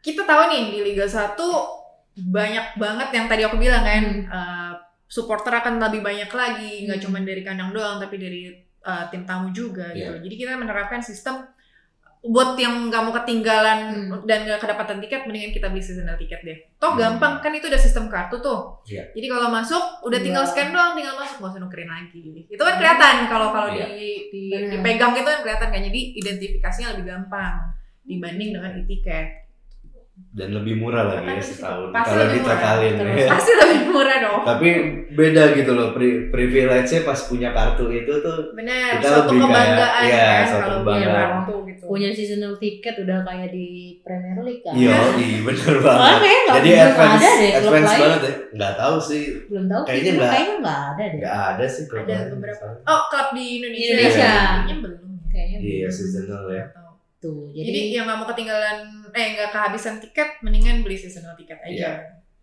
kita 0.00 0.22
tahu 0.22 0.42
nih 0.48 0.62
di 0.70 0.78
Liga 0.82 1.08
1 1.08 1.34
banyak 2.20 2.76
banget 2.76 3.08
yang 3.10 3.26
tadi 3.26 3.42
aku 3.42 3.56
bilang 3.56 3.80
kan 3.80 4.04
Hmm. 4.04 4.28
eh, 4.28 4.72
supporter 5.06 5.50
akan 5.52 5.80
lebih 5.80 6.00
banyak 6.00 6.30
lagi 6.30 6.84
nggak 6.84 6.98
Hmm. 6.98 7.04
cuma 7.08 7.18
dari 7.20 7.42
kandang 7.42 7.70
doang 7.70 7.96
tapi 7.96 8.16
dari 8.16 8.42
eh, 8.80 9.04
tim 9.10 9.24
tamu 9.24 9.52
juga 9.52 9.92
gitu. 9.92 10.08
Iya. 10.10 10.20
Jadi 10.20 10.34
kita 10.36 10.56
menerapkan 10.56 11.00
sistem 11.00 11.44
buat 12.20 12.52
yang 12.54 12.92
nggak 12.92 13.00
mau 13.00 13.16
ketinggalan 13.16 13.78
Hmm. 14.12 14.28
dan 14.28 14.44
nggak 14.44 14.60
kedapatan 14.60 15.00
tiket 15.00 15.24
mendingan 15.24 15.50
kita 15.50 15.66
beli 15.66 15.80
seasonal 15.80 16.14
tiket 16.14 16.44
deh. 16.44 16.58
Toh 16.76 16.92
Hmm. 16.92 17.00
gampang 17.16 17.40
kan 17.40 17.48
itu 17.50 17.64
udah 17.64 17.80
sistem 17.80 18.12
kartu 18.12 18.36
tuh. 18.38 18.76
Iya. 18.84 19.08
Jadi 19.10 19.26
kalau 19.26 19.48
masuk 19.48 19.80
udah 20.04 20.20
tinggal 20.20 20.44
Iya. 20.44 20.50
scan 20.52 20.68
doang, 20.68 20.92
tinggal 20.92 21.16
masuk 21.16 21.40
nggak 21.40 21.50
usah 21.50 21.60
nukerin 21.64 21.88
lagi. 21.88 22.20
Itu 22.44 22.60
kan 22.60 22.76
kelihatan 22.76 23.14
kalau 23.24 23.48
kalau 23.50 23.72
Iya. 23.72 23.88
di, 23.88 24.28
di 24.28 24.42
Benar. 24.52 24.68
dipegang 24.76 25.12
itu 25.14 25.24
kan 25.26 25.40
kelihatan 25.40 25.68
kan. 25.72 25.80
Jadi 25.80 26.00
identifikasinya 26.14 26.88
lebih 26.92 27.06
gampang 27.08 27.54
dibanding 28.02 28.50
dengan 28.52 28.70
e-tiket. 28.76 29.26
Dan 30.30 30.54
lebih 30.54 30.78
murah 30.78 31.10
lagi 31.10 31.26
ya 31.28 31.42
setahun 31.42 31.90
pasti 31.90 32.06
kalau 32.12 32.26
ditotalin 32.30 32.94
ya. 33.02 33.26
Pasti 33.28 33.50
lebih 33.52 33.80
murah 33.84 34.16
dong. 34.20 34.40
Tapi 34.40 34.68
beda 35.10 35.42
gitu 35.52 35.72
loh 35.72 35.90
pri- 35.90 36.30
privilege-nya 36.30 37.02
pas 37.02 37.18
punya 37.20 37.50
kartu 37.50 37.90
itu 37.90 38.12
tuh 38.16 38.38
Bener, 38.52 38.94
Kita 38.94 39.08
suatu 39.10 39.26
lebih 39.28 39.42
kayak- 39.42 39.50
kebanggaan 39.50 40.02
iya, 40.06 40.22
kan 40.22 40.46
suatu 40.46 40.62
kalau 40.62 40.78
punya 40.78 40.86
kebanggaan. 41.02 41.30
kartu 41.34 41.54
gitu. 41.66 41.84
punya 41.84 42.08
seasonal 42.08 42.52
tiket 42.56 42.94
udah 43.00 43.18
kayak 43.20 43.48
di 43.50 43.66
Premier 44.00 44.38
League 44.40 44.62
kan? 44.62 44.72
iya 44.72 44.96
iya 45.18 45.38
bener 45.42 45.74
Soalnya 45.74 45.82
banget. 45.82 46.20
nggak 46.22 46.54
Jadi 46.54 46.70
advance 46.70 47.10
ada 47.16 47.30
deh 47.34 47.50
klub 47.50 47.58
advance 47.66 47.90
banget 47.96 48.20
ya. 48.22 48.34
Nggak 48.52 48.72
tahu 48.76 48.96
sih, 49.00 49.22
Belum 49.44 49.64
tahu 49.66 49.82
Kayaknya 49.82 50.12
nggak- 50.12 50.30
kayaknya 50.30 50.54
nggak 50.60 50.80
ada 50.86 51.02
deh. 51.04 51.18
nggak 51.18 51.38
ada 51.48 51.64
sih 51.66 51.82
Ada 51.82 52.14
beberapa. 52.30 52.64
Oh, 52.84 53.00
klub 53.08 53.28
di 53.32 53.44
Indonesia. 53.56 53.90
Indonesia. 53.90 54.30
Kayaknya 54.30 54.76
belum. 54.78 55.00
Kayaknya 55.28 55.58
Iya 55.60 55.88
seasonal 55.88 56.44
ya. 56.48 56.64
Tuh, 57.20 57.52
Jadi, 57.52 57.68
jadi, 57.68 57.80
yang 58.00 58.04
nggak 58.08 58.16
mau 58.16 58.28
ketinggalan, 58.32 58.78
eh 59.12 59.26
nggak 59.36 59.52
kehabisan 59.52 60.00
tiket, 60.00 60.40
mendingan 60.40 60.80
beli 60.80 60.96
seasonal 60.96 61.36
tiket 61.36 61.60
aja. 61.60 61.68
Iya. 61.68 61.92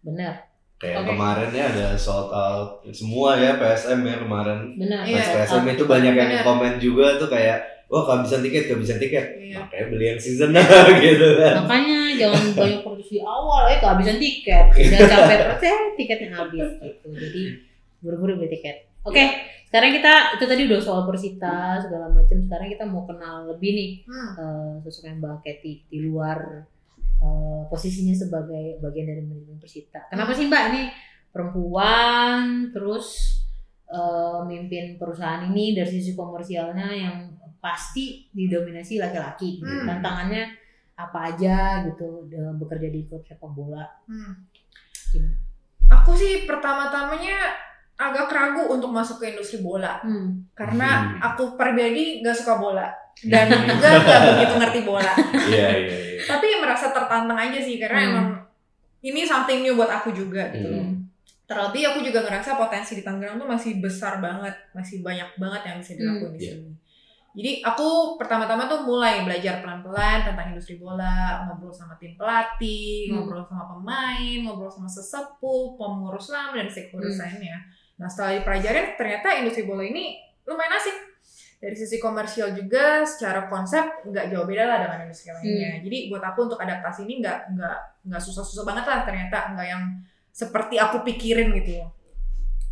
benar. 0.06 0.34
Kayak 0.78 1.02
Oke. 1.02 1.10
kemarin 1.10 1.50
ya 1.50 1.66
ada 1.74 1.88
sold 1.98 2.30
out 2.30 2.86
semua 2.94 3.34
ya 3.34 3.58
PSM 3.58 4.06
ya 4.06 4.22
kemarin. 4.22 4.78
Benar. 4.78 5.02
Iya. 5.02 5.18
Pas 5.18 5.50
PSM 5.50 5.66
itu 5.74 5.84
banyak 5.90 6.14
yang 6.14 6.30
Benar. 6.30 6.46
komen 6.46 6.74
juga 6.78 7.18
tuh 7.18 7.26
kayak 7.26 7.58
wah 7.90 8.06
kehabisan 8.06 8.46
tiket, 8.46 8.70
kehabisan 8.70 9.02
tiket. 9.02 9.26
Iya. 9.42 9.66
Makanya 9.66 9.86
beli 9.90 10.06
yang 10.14 10.20
season 10.22 10.54
gitu 11.02 11.28
kan. 11.42 11.54
Makanya 11.66 11.98
jangan 12.14 12.44
banyak 12.54 12.80
produksi 12.86 13.18
awal 13.26 13.66
ya 13.66 13.82
kehabisan 13.82 14.22
tiket. 14.22 14.66
Jangan 14.78 15.10
capek 15.10 15.38
percaya 15.58 15.78
tiketnya 15.98 16.30
habis 16.38 16.70
gitu. 16.78 17.08
Jadi 17.18 17.42
buru-buru 18.06 18.38
beli 18.38 18.50
tiket. 18.54 18.86
Oke, 19.02 19.24
sekarang 19.68 19.92
kita 19.94 20.14
itu 20.40 20.46
tadi 20.48 20.62
udah 20.66 20.80
soal 20.80 21.04
Persita 21.04 21.76
segala 21.78 22.08
macam. 22.08 22.38
Sekarang 22.40 22.68
kita 22.68 22.84
mau 22.88 23.04
kenal 23.04 23.52
lebih 23.52 23.72
nih 23.74 23.92
Hmm. 24.08 24.32
eh, 24.40 24.74
sosoknya 24.82 25.20
Mbak 25.20 25.36
Kety 25.44 25.74
di 25.88 25.98
luar 26.08 26.64
eh, 27.18 27.62
posisinya 27.68 28.14
sebagai 28.14 28.80
bagian 28.80 29.06
dari 29.06 29.22
manajemen 29.22 29.58
Persita. 29.58 30.08
Kenapa 30.08 30.32
sih 30.32 30.48
Mbak 30.48 30.64
ini 30.72 30.82
perempuan 31.30 32.70
terus 32.72 33.38
eh, 33.88 34.40
mimpin 34.46 34.96
perusahaan 34.96 35.44
ini 35.46 35.72
dari 35.72 35.88
sisi 35.90 36.12
komersialnya 36.14 36.88
yang 36.92 37.16
pasti 37.58 38.28
didominasi 38.30 39.00
laki-laki. 39.00 39.60
gitu. 39.60 39.68
Hmm. 39.68 39.88
Tantangannya 39.88 40.44
apa 40.98 41.30
aja 41.30 41.86
gitu 41.86 42.26
bekerja 42.58 42.90
di 42.90 43.06
klub 43.06 43.22
sepak 43.22 43.52
bola. 43.54 43.86
Hmm. 44.08 44.48
Gimana? 45.14 45.38
Aku 45.88 46.12
sih 46.14 46.44
pertama-tamanya 46.44 47.67
agak 47.98 48.30
ragu 48.30 48.70
untuk 48.70 48.90
masuk 48.90 49.18
ke 49.18 49.34
industri 49.34 49.60
bola 49.60 49.98
Hmm. 50.00 50.46
karena 50.54 51.18
Hmm. 51.18 51.34
aku 51.34 51.58
pribadi 51.58 52.22
nggak 52.22 52.36
suka 52.36 52.56
bola 52.56 52.88
dan 53.32 53.50
juga 53.50 53.90
nggak 53.98 54.22
begitu 54.32 54.54
ngerti 54.56 54.80
bola. 54.86 55.14
Iya 55.50 55.70
iya 55.76 55.98
iya. 56.14 56.22
Tapi 56.24 56.48
merasa 56.62 56.94
tertantang 56.94 57.34
aja 57.36 57.58
sih 57.58 57.76
karena 57.76 58.00
Hmm. 58.00 58.10
emang 58.12 58.28
ini 59.02 59.22
something 59.22 59.62
new 59.62 59.74
buat 59.74 59.90
aku 59.92 60.14
juga 60.14 60.54
gitu. 60.54 60.70
loh. 60.70 60.86
Hmm. 60.86 60.96
Terlebih 61.48 61.84
aku 61.88 62.00
juga 62.04 62.22
ngerasa 62.22 62.54
potensi 62.54 62.94
di 62.94 63.02
Tangerang 63.02 63.40
tuh 63.40 63.48
masih 63.48 63.80
besar 63.80 64.20
banget, 64.20 64.52
masih 64.72 65.00
banyak 65.00 65.32
banget 65.36 65.62
yang 65.64 65.78
bisa 65.80 65.94
dilakukan 65.96 66.34
di 66.34 66.44
iya. 66.44 66.54
sini. 66.54 66.72
Jadi 67.34 67.52
aku 67.62 67.88
pertama-tama 68.18 68.66
tuh 68.66 68.82
mulai 68.84 69.22
belajar 69.22 69.62
pelan-pelan 69.62 70.26
tentang 70.26 70.50
industri 70.50 70.76
bola, 70.76 71.46
ngobrol 71.46 71.70
sama 71.70 71.94
tim 71.96 72.14
pelatih, 72.14 73.08
Hmm. 73.08 73.24
ngobrol 73.24 73.42
sama 73.42 73.64
pemain, 73.72 74.38
ngobrol 74.42 74.68
sama 74.68 74.86
sesepuh, 74.86 75.78
pengurus 75.78 76.30
lama 76.30 76.54
dan 76.54 76.68
stakeholders 76.68 77.16
Hmm. 77.16 77.26
lainnya. 77.32 77.58
Nah 77.98 78.08
setelah 78.10 78.42
dipelajarin 78.42 78.94
ternyata 78.98 79.28
industri 79.42 79.66
bola 79.66 79.84
ini 79.86 80.18
lumayan 80.46 80.78
asik. 80.78 80.98
Dari 81.58 81.74
sisi 81.74 81.98
komersial 81.98 82.54
juga, 82.54 83.02
secara 83.02 83.50
konsep 83.50 83.82
nggak 84.06 84.30
jauh 84.30 84.46
beda 84.46 84.70
lah 84.70 84.78
dengan 84.86 85.10
industri 85.10 85.34
lainnya. 85.34 85.82
Jadi 85.82 86.14
buat 86.14 86.22
aku 86.22 86.46
untuk 86.46 86.62
adaptasi 86.62 87.10
ini 87.10 87.26
nggak 87.26 87.58
nggak 87.58 87.78
nggak 88.06 88.22
susah-susah 88.22 88.62
banget 88.62 88.86
lah 88.86 89.00
ternyata 89.02 89.38
nggak 89.58 89.68
yang 89.68 89.84
seperti 90.30 90.78
aku 90.78 91.02
pikirin 91.02 91.50
gitu. 91.58 91.82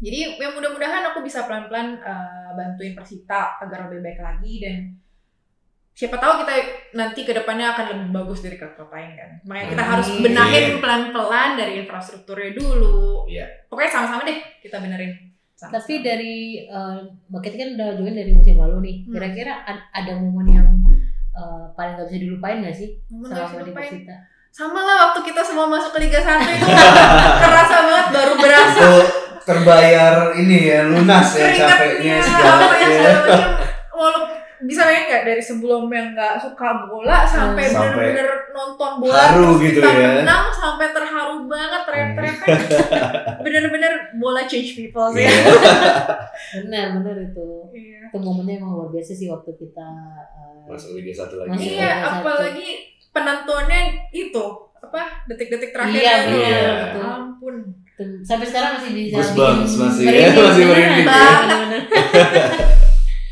Jadi 0.05 0.38
ya 0.38 0.53
mudah-mudahan 0.53 1.01
aku 1.09 1.25
bisa 1.25 1.49
pelan-pelan 1.49 1.97
uh, 2.05 2.53
bantuin 2.53 2.93
Persita 2.93 3.57
agar 3.65 3.89
lebih 3.89 4.05
baik 4.05 4.21
lagi 4.21 4.53
dan 4.61 4.75
siapa 5.95 6.19
tahu 6.19 6.43
kita 6.43 6.53
nanti 6.91 7.23
ke 7.23 7.31
depannya 7.31 7.71
akan 7.71 7.86
lebih 7.88 8.10
bagus 8.13 8.43
dari 8.43 8.60
klub 8.60 8.75
lain 8.86 9.15
kan. 9.15 9.29
Makanya 9.41 9.67
kita 9.69 9.79
Amin. 9.79 9.91
harus 9.95 10.08
benahin 10.19 10.65
pelan-pelan 10.77 11.49
dari 11.55 11.73
infrastrukturnya 11.79 12.51
dulu. 12.53 13.23
Iya. 13.25 13.47
Pokoknya 13.65 13.89
sama-sama 13.89 14.21
deh 14.23 14.36
kita 14.60 14.77
benerin. 14.77 15.15
Sama-sama. 15.55 15.73
Tapi 15.79 15.93
dari 16.03 16.36
eh, 16.62 16.95
Mbak 17.25 17.39
Kety 17.41 17.55
kan 17.55 17.69
udah 17.73 17.88
join 17.95 18.12
dari 18.13 18.31
musim 18.31 18.55
lalu 18.55 18.77
nih. 18.81 18.95
Hmm. 19.01 19.13
Kira-kira 19.15 19.53
ad- 19.63 19.88
ada 19.89 20.13
momen 20.13 20.47
yang 20.49 20.67
eh, 21.31 21.63
paling 21.71 21.95
gak 21.95 22.08
bisa 22.08 22.19
dilupain 22.21 22.60
gak 22.60 22.75
sih 22.75 22.99
Momen 23.08 23.31
gak 23.31 23.39
bisa 23.39 23.47
selama 23.49 23.63
di. 23.63 23.71
Persita? 23.73 24.15
sama 24.51 24.79
lah 24.79 25.12
waktu 25.12 25.19
kita 25.27 25.43
semua 25.43 25.67
masuk 25.67 25.91
ke 25.91 26.08
Liga 26.08 26.15
1 26.15 26.31
itu 26.47 26.63
kerasa 27.43 27.75
banget 27.84 28.08
baru 28.10 28.34
berasa 28.39 28.79
Itu 28.79 28.93
terbayar 29.43 30.13
ini 30.34 30.58
ya 30.65 30.79
lunas 30.86 31.27
ya 31.36 31.51
capeknya 31.51 32.23
segala 32.23 32.71
ya 32.79 32.88
ya. 32.88 33.12
walaupun 33.91 34.35
bisa 34.65 34.82
bayangin 34.82 35.06
nggak 35.08 35.23
dari 35.25 35.39
sebelum 35.39 35.84
yang 35.88 36.08
nggak 36.12 36.34
suka 36.38 36.67
bola 36.86 37.17
sampai 37.23 37.63
Hmm. 37.65 37.75
Sampai 37.75 37.91
bener-bener 38.08 38.28
nonton 38.49 38.91
bola 38.97 39.21
haru 39.25 39.41
terus 39.51 39.58
gitu 39.63 39.80
kita 39.80 39.89
ya. 39.91 40.10
menang 40.19 40.45
sampai 40.49 40.88
terharu 40.89 41.36
banget 41.45 41.82
teriak-teriak 41.84 42.38
kan 42.38 42.58
bener-bener 43.43 43.93
bola 44.15 44.41
change 44.43 44.73
people 44.73 45.08
sih 45.12 45.21
Iya. 45.21 45.32
Benar, 46.58 46.86
benar 46.95 47.15
itu. 47.21 47.47
Iya. 47.69 47.99
Itu 48.08 48.17
momennya 48.17 48.58
emang 48.58 48.71
luar 48.73 48.89
biasa 48.89 49.12
sih 49.12 49.28
waktu 49.28 49.51
kita 49.56 49.88
eh, 50.34 50.67
Masuk 50.67 50.89
Liga 50.93 51.12
satu 51.15 51.36
lagi. 51.38 51.51
Masuk 51.51 51.71
Iya, 51.71 51.91
satu. 51.95 52.12
apalagi 52.17 52.69
penentuannya 53.10 53.82
itu 54.12 54.45
apa 54.78 55.01
detik-detik 55.25 55.71
terakhir 55.71 55.97
Iya, 55.97 56.13
itu. 56.21 56.36
Ya 56.38 56.60
betul. 56.84 57.04
ampun 57.06 57.56
sampai 58.21 58.43
sekarang 58.45 58.71
masih 58.75 58.91
bisa 58.93 59.15
Goosebumps 59.15 59.71
bikin 59.71 59.80
masih 59.82 60.06
ya, 60.06 60.28
masih 60.47 60.63
merinding. 60.65 61.08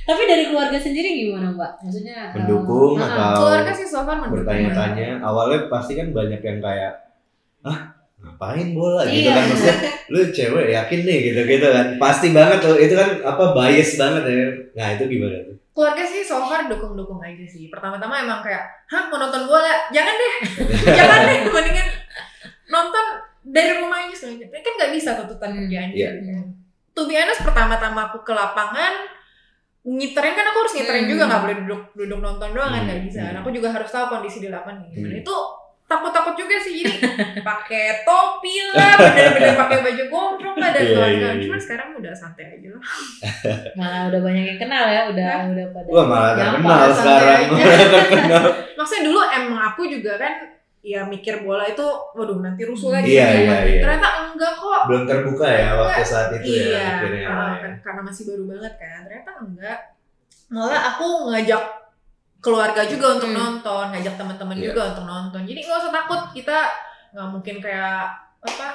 Tapi 0.03 0.21
dari 0.27 0.43
keluarga 0.51 0.75
sendiri 0.75 1.09
gimana 1.15 1.55
Mbak? 1.55 1.71
Maksudnya 1.87 2.17
eh, 2.31 2.35
Mendukung 2.35 2.99
ah, 2.99 3.07
atau 3.07 3.47
keluarga 3.47 3.71
sih 3.71 3.87
so 3.87 4.03
far 4.03 4.17
mendukung 4.19 4.43
bertanya-tanya 4.43 5.23
awalnya 5.23 5.59
pasti 5.71 5.95
kan 5.95 6.11
banyak 6.11 6.41
yang 6.43 6.59
kayak 6.59 6.93
ah 7.63 7.79
ngapain 8.23 8.71
bola 8.71 9.03
gitu 9.07 9.27
Iya. 9.27 9.35
kan 9.35 9.43
maksudnya 9.51 9.75
lu 10.11 10.19
cewek 10.31 10.65
yakin 10.71 10.99
nih 11.03 11.17
gitu 11.31 11.41
gitu 11.43 11.67
kan 11.67 11.87
pasti 11.99 12.31
banget 12.31 12.59
tuh 12.63 12.75
itu 12.79 12.95
kan 12.95 13.19
apa 13.19 13.51
bias 13.51 13.99
banget 13.99 14.23
ya 14.27 14.47
nah 14.79 14.87
itu 14.95 15.03
gimana 15.11 15.37
tuh 15.43 15.55
keluarga 15.73 16.03
sih 16.05 16.21
so 16.21 16.37
far 16.45 16.69
dukung-dukung 16.69 17.19
aja 17.19 17.45
sih. 17.49 17.67
Pertama-tama 17.67 18.21
emang 18.21 18.45
kayak, 18.45 18.61
hah 18.93 19.09
mau 19.09 19.17
nonton 19.17 19.49
bola? 19.49 19.89
Jangan 19.89 20.13
deh, 20.13 20.35
jangan 20.97 21.19
deh. 21.25 21.39
Mendingan 21.49 21.87
nonton 22.69 23.05
dari 23.41 23.81
rumah 23.81 24.05
aja 24.05 24.13
sebenarnya. 24.13 24.61
Kan 24.61 24.73
nggak 24.77 24.93
bisa 24.93 25.17
tuntutan 25.17 25.51
kerjaan 25.57 25.89
iya. 25.91 26.13
gitu. 26.13 26.45
To 26.93 27.09
be 27.09 27.17
honest, 27.17 27.41
pertama-tama 27.41 28.13
aku 28.13 28.21
ke 28.21 28.33
lapangan, 28.37 29.09
ngiterin 29.85 30.31
kan 30.31 30.45
aku 30.45 30.57
harus 30.59 30.73
ngiterin 30.73 31.03
Hmm. 31.03 31.11
juga 31.11 31.23
nggak 31.25 31.41
boleh 31.41 31.55
duduk 31.59 31.81
duduk 31.93 32.19
nonton 32.19 32.49
doang 32.49 32.69
kan 32.69 32.79
Hmm, 32.79 32.87
nggak 32.87 33.01
bisa. 33.03 33.21
hmm. 33.21 33.39
Aku 33.39 33.49
juga 33.49 33.67
harus 33.69 33.89
tahu 33.89 34.05
kondisi 34.09 34.39
di 34.39 34.47
lapangan 34.47 34.87
gimana. 34.87 35.09
Hmm. 35.09 35.19
Itu 35.19 35.35
takut-takut 35.83 36.33
juga 36.33 36.55
sih 36.57 36.79
jadi 36.79 36.95
pakai 37.45 38.01
topi 38.01 38.55
lah, 38.69 38.95
bener-bener 38.95 39.53
pakai 39.53 39.77
baju 39.81 40.03
gondrong 40.07 40.57
lah 40.57 40.69
dan 40.69 40.81
Iya, 40.81 40.89
kawan-kawan. 40.89 41.11
iya, 41.13 41.29
iya. 41.29 41.43
Cuman 41.43 41.59
sekarang 41.59 41.87
udah 41.93 42.13
santai 42.13 42.45
aja 42.49 42.67
lah. 42.71 42.81
malah 43.77 44.01
udah 44.07 44.19
banyak 44.21 44.43
yang 44.47 44.59
kenal 44.59 44.85
ya, 44.87 45.01
udah 45.05 45.31
udah 45.49 45.65
pada 45.69 45.87
wah 45.89 46.05
malah 46.05 46.31
terkenal 46.33 46.87
sekarang 46.89 47.41
malah 47.51 47.87
terkenal 47.91 48.43
maksudnya 48.79 49.03
dulu 49.03 49.19
emang 49.21 49.59
aku 49.67 49.81
juga 49.85 50.11
kan 50.17 50.33
ya 50.83 50.99
mikir 51.03 51.41
bola 51.41 51.63
itu 51.63 51.81
waduh 52.11 52.37
nanti 52.37 52.61
rusuh 52.61 52.91
lagi 52.91 53.07
Iya, 53.09 53.23
gitu 53.25 53.39
iya, 53.41 53.55
iya. 53.63 53.79
ternyata 53.79 54.07
enggak 54.27 54.53
kok 54.53 54.81
belum 54.83 55.03
terbuka 55.05 55.47
ya 55.47 55.69
waktu 55.73 56.03
saat 56.03 56.27
itu 56.35 56.43
iya 56.45 56.67
ya 56.69 56.83
akhirnya 56.99 57.23
uh, 57.25 57.55
kan- 57.55 57.79
karena 57.79 58.01
masih 58.03 58.23
baru 58.27 58.43
banget 58.45 58.73
kan 58.75 58.99
ternyata 59.01 59.31
enggak 59.39 59.77
malah 60.47 60.81
aku 60.91 61.07
ngajak 61.31 61.63
keluarga 62.37 62.83
juga 62.83 63.15
untuk 63.15 63.31
Hmm. 63.31 63.39
nonton 63.39 63.85
ngajak 63.89 64.13
teman-teman 64.13 64.55
Iya. 64.55 64.65
juga 64.69 64.81
untuk 64.91 65.05
nonton 65.05 65.41
jadi 65.41 65.59
nggak 65.61 65.79
usah 65.79 65.93
takut 65.93 66.21
kita 66.31 66.57
nggak 67.15 67.27
mungkin 67.29 67.55
kayak 67.57 68.03
apa. 68.43 68.69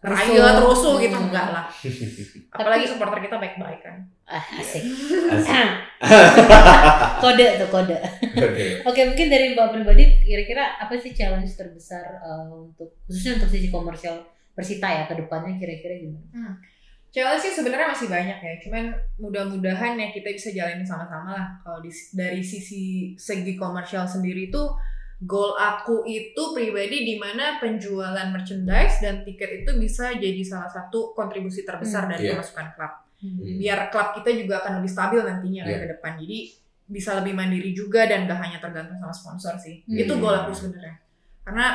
Riot 0.00 0.56
rusuh 0.64 0.96
gitu 0.96 1.12
Hmm. 1.12 1.28
enggak 1.28 1.46
lah 1.52 1.66
apalagi 2.56 2.88
supporter 2.88 3.20
kita 3.20 3.36
baik-baik 3.36 3.80
kan 3.84 4.00
ah, 4.24 4.40
asik. 4.56 4.80
Asik. 5.28 5.68
kode 7.22 7.46
tuh 7.60 7.68
kode. 7.68 7.98
oke 8.40 8.64
Oke, 8.88 9.00
mungkin 9.12 9.26
dari 9.28 9.52
Mbak 9.52 9.68
pribadi 9.76 10.04
kira-kira 10.24 10.80
apa 10.80 10.96
sih 10.96 11.12
challenge 11.12 11.52
terbesar 11.52 12.00
eh, 12.22 12.44
untuk 12.48 12.96
khususnya 13.04 13.36
untuk 13.42 13.50
sisi 13.52 13.68
komersial 13.68 14.24
Persita 14.50 14.88
ya 14.90 15.04
ke 15.06 15.14
depannya 15.14 15.56
kira-kira 15.56 15.94
gimana? 16.00 16.58
Challenge 17.10 17.42
sih 17.42 17.54
sebenarnya 17.54 17.90
masih 17.90 18.06
banyak 18.10 18.38
ya, 18.38 18.54
cuman 18.66 18.92
mudah-mudahan 19.18 19.98
ya 19.98 20.10
kita 20.10 20.30
bisa 20.30 20.50
jalanin 20.54 20.86
sama-sama 20.86 21.32
lah. 21.34 21.46
Kalau 21.62 21.78
dari 22.14 22.42
sisi 22.42 23.14
segi 23.14 23.54
komersial 23.58 24.04
sendiri 24.06 24.50
tuh 24.50 24.74
goal 25.20 25.52
aku 25.52 26.02
itu 26.04 26.42
pribadi 26.56 27.04
di 27.04 27.14
mana 27.16 27.60
penjualan 27.60 28.24
merchandise 28.32 29.04
dan 29.04 29.20
tiket 29.20 29.62
itu 29.62 29.76
bisa 29.76 30.16
jadi 30.16 30.40
salah 30.40 30.66
satu 30.66 31.12
kontribusi 31.12 31.62
terbesar 31.62 32.08
Hmm. 32.08 32.12
dari 32.16 32.24
Iya. 32.24 32.32
pemasukan 32.34 32.66
klub. 32.72 32.92
Hmm. 33.20 33.36
Biar 33.60 33.92
klub 33.92 34.08
kita 34.16 34.30
juga 34.32 34.64
akan 34.64 34.80
lebih 34.80 34.90
stabil 34.90 35.20
nantinya 35.20 35.62
Iya. 35.64 35.76
ke 35.76 35.86
depan. 35.92 36.12
Jadi 36.16 36.38
bisa 36.90 37.10
lebih 37.20 37.36
mandiri 37.36 37.70
juga 37.70 38.02
dan 38.02 38.24
gak 38.24 38.40
hanya 38.40 38.58
tergantung 38.58 38.96
sama 38.98 39.12
sponsor 39.12 39.54
sih. 39.54 39.84
Hmm. 39.84 40.00
Itu 40.00 40.16
goal 40.16 40.34
aku 40.34 40.50
sebenarnya. 40.50 40.96
Karena 41.44 41.66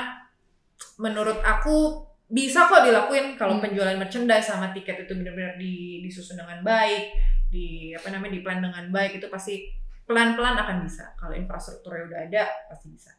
menurut 0.97 1.39
aku 1.39 2.01
bisa 2.25 2.65
kok 2.65 2.81
dilakuin 2.81 3.37
kalau 3.37 3.61
Hmm. 3.61 3.63
penjualan 3.63 3.93
merchandise 3.95 4.49
sama 4.49 4.73
tiket 4.73 5.05
itu 5.05 5.13
benar-benar 5.13 5.55
di, 5.55 6.01
disusun 6.01 6.35
dengan 6.35 6.65
baik, 6.65 7.13
di 7.47 7.93
apa 7.93 8.09
namanya 8.09 8.33
di 8.33 8.41
plan 8.41 8.57
dengan 8.57 8.89
baik 8.89 9.21
itu 9.21 9.29
pasti 9.29 9.69
pelan-pelan 10.03 10.57
akan 10.57 10.81
bisa. 10.81 11.13
Kalau 11.13 11.31
infrastrukturnya 11.31 12.09
udah 12.09 12.19
ada 12.25 12.43
pasti 12.67 12.89
bisa. 12.89 13.13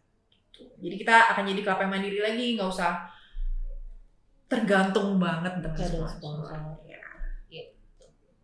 Gitu. 0.57 0.73
Jadi 0.79 0.95
kita 0.97 1.15
akan 1.31 1.45
jadi 1.45 1.61
klub 1.61 1.79
yang 1.79 1.93
mandiri 1.93 2.19
lagi, 2.19 2.47
nggak 2.55 2.67
usah 2.67 2.93
tergantung 4.47 5.19
banget 5.19 5.59
dengan 5.59 5.75
sponsor. 5.77 6.07
sponsor. 6.09 6.59
Ya. 6.87 7.65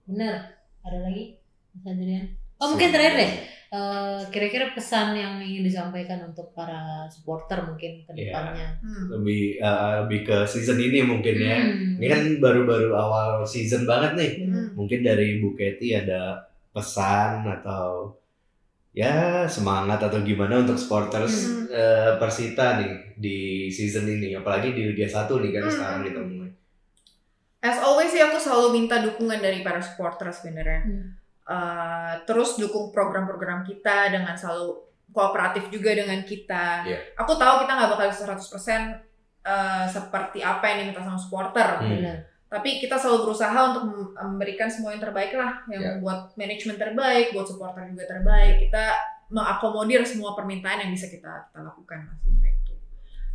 Benar. 0.04 0.34
Ada 0.82 0.98
lagi? 1.00 1.38
Mas 1.72 1.86
Adrian? 1.88 2.26
Oh 2.58 2.66
mungkin 2.68 2.90
terakhir 2.90 3.14
deh. 3.16 3.32
eh, 3.72 4.20
kira-kira 4.28 4.76
pesan 4.76 5.16
yang 5.16 5.40
ingin 5.40 5.64
disampaikan 5.64 6.20
untuk 6.22 6.52
para 6.52 7.08
supporter 7.08 7.56
mungkin 7.64 8.04
ke 8.04 8.12
Iya. 8.12 8.28
depannya. 8.28 8.68
Hmm. 8.84 9.04
lebih 9.10 9.42
eh, 9.56 9.92
lebih 10.04 10.20
ke 10.22 10.36
season 10.44 10.76
ini 10.76 11.00
mungkin 11.00 11.40
ya 11.40 11.56
Hmm. 11.56 11.96
ini 11.96 12.04
kan 12.04 12.20
baru-baru 12.36 12.92
awal 12.92 13.40
season 13.42 13.88
banget 13.88 14.12
nih 14.12 14.32
Hmm. 14.44 14.76
mungkin 14.76 15.00
dari 15.00 15.40
Bu 15.40 15.56
Keti 15.56 15.96
ada 15.96 16.36
pesan 16.68 17.48
atau 17.48 18.12
ya 18.92 19.48
semangat 19.48 19.96
atau 20.04 20.20
gimana 20.20 20.60
untuk 20.60 20.76
supporters 20.76 21.48
Hmm. 21.48 21.64
eh, 21.72 22.12
Persita 22.20 22.76
nih 22.76 23.16
di 23.16 23.38
season 23.72 24.04
ini 24.04 24.36
apalagi 24.36 24.76
di 24.76 24.92
Liga 24.92 25.08
1 25.08 25.40
nih 25.40 25.50
kan 25.50 25.64
Hmm. 25.64 25.72
sekarang 25.72 26.00
kita 26.04 26.20
mulai 26.20 26.50
As 27.62 27.78
always 27.78 28.10
sih 28.10 28.18
aku 28.18 28.42
selalu 28.42 28.74
minta 28.74 28.98
dukungan 28.98 29.38
dari 29.38 29.62
para 29.62 29.78
supporter 29.78 30.34
sebenarnya. 30.34 30.82
Hmm. 30.82 31.14
Uh, 31.46 32.14
terus 32.26 32.58
dukung 32.58 32.90
program-program 32.90 33.62
kita 33.62 34.10
dengan 34.10 34.34
selalu 34.34 34.82
kooperatif 35.14 35.70
juga 35.70 35.94
dengan 35.94 36.26
kita. 36.26 36.82
Iya. 36.82 36.98
Aku 37.22 37.38
tahu 37.38 37.62
kita 37.62 37.70
nggak 37.78 37.90
bakal 37.94 38.10
100% 38.10 38.98
uh, 39.46 39.86
seperti 39.86 40.42
apa 40.42 40.64
yang 40.74 40.78
diminta 40.82 41.06
sama 41.06 41.14
supporter. 41.14 41.78
Hmm. 41.78 42.02
Benar. 42.02 42.16
Tapi 42.52 42.76
kita 42.78 43.00
selalu 43.00 43.24
berusaha 43.24 43.56
untuk 43.64 43.82
mem- 43.88 44.12
memberikan 44.12 44.68
semua 44.68 44.92
yang 44.92 45.00
terbaik 45.00 45.32
lah, 45.32 45.64
yang 45.66 45.80
Iya. 45.80 45.92
buat 45.98 46.36
manajemen 46.36 46.76
terbaik, 46.76 47.32
buat 47.32 47.48
supporter 47.48 47.88
juga 47.88 48.04
terbaik. 48.04 48.60
Kita 48.60 48.92
mengakomodir 49.32 50.04
semua 50.04 50.36
permintaan 50.36 50.84
yang 50.84 50.92
bisa 50.92 51.08
kita, 51.08 51.48
kita 51.48 51.60
lakukan 51.64 52.04
lah 52.04 52.14
sebenarnya 52.20 52.52
itu. 52.54 52.74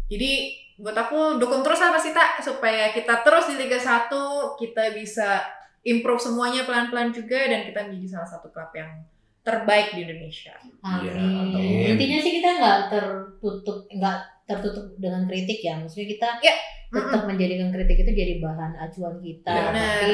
Jadi 0.08 0.32
buat 0.78 0.94
aku 0.94 1.42
dukung 1.42 1.66
terus 1.66 1.82
apa 1.82 1.98
sih 1.98 2.14
tak 2.14 2.38
supaya 2.38 2.94
kita 2.94 3.26
terus 3.26 3.50
di 3.50 3.58
Liga 3.58 3.82
1 3.82 4.14
kita 4.56 4.94
bisa 4.94 5.42
improve 5.82 6.22
semuanya 6.22 6.70
pelan-pelan 6.70 7.10
juga 7.10 7.50
dan 7.50 7.66
kita 7.66 7.90
menjadi 7.90 8.08
salah 8.14 8.30
satu 8.30 8.54
klub 8.54 8.70
yang 8.72 9.02
terbaik 9.42 9.98
di 9.98 10.06
Indonesia. 10.06 10.54
Amin. 10.86 11.02
Iya, 11.02 11.14
amin. 11.18 11.86
Intinya 11.96 12.18
sih 12.22 12.34
kita 12.38 12.50
nggak 12.54 12.80
tertutup, 12.94 13.90
nggak 13.90 14.18
tertutup 14.48 14.96
dengan 14.96 15.28
kritik 15.28 15.60
ya. 15.60 15.76
Maksudnya 15.76 16.08
kita 16.08 16.28
Ya, 16.40 16.56
tetap 16.90 17.24
menjadikan 17.26 17.68
kritik 17.70 18.00
itu 18.00 18.12
jadi 18.14 18.34
bahan 18.40 18.80
acuan 18.80 19.20
kita. 19.20 19.52
Iya. 19.52 19.64
Tapi 19.68 20.12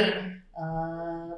eh, 0.54 1.32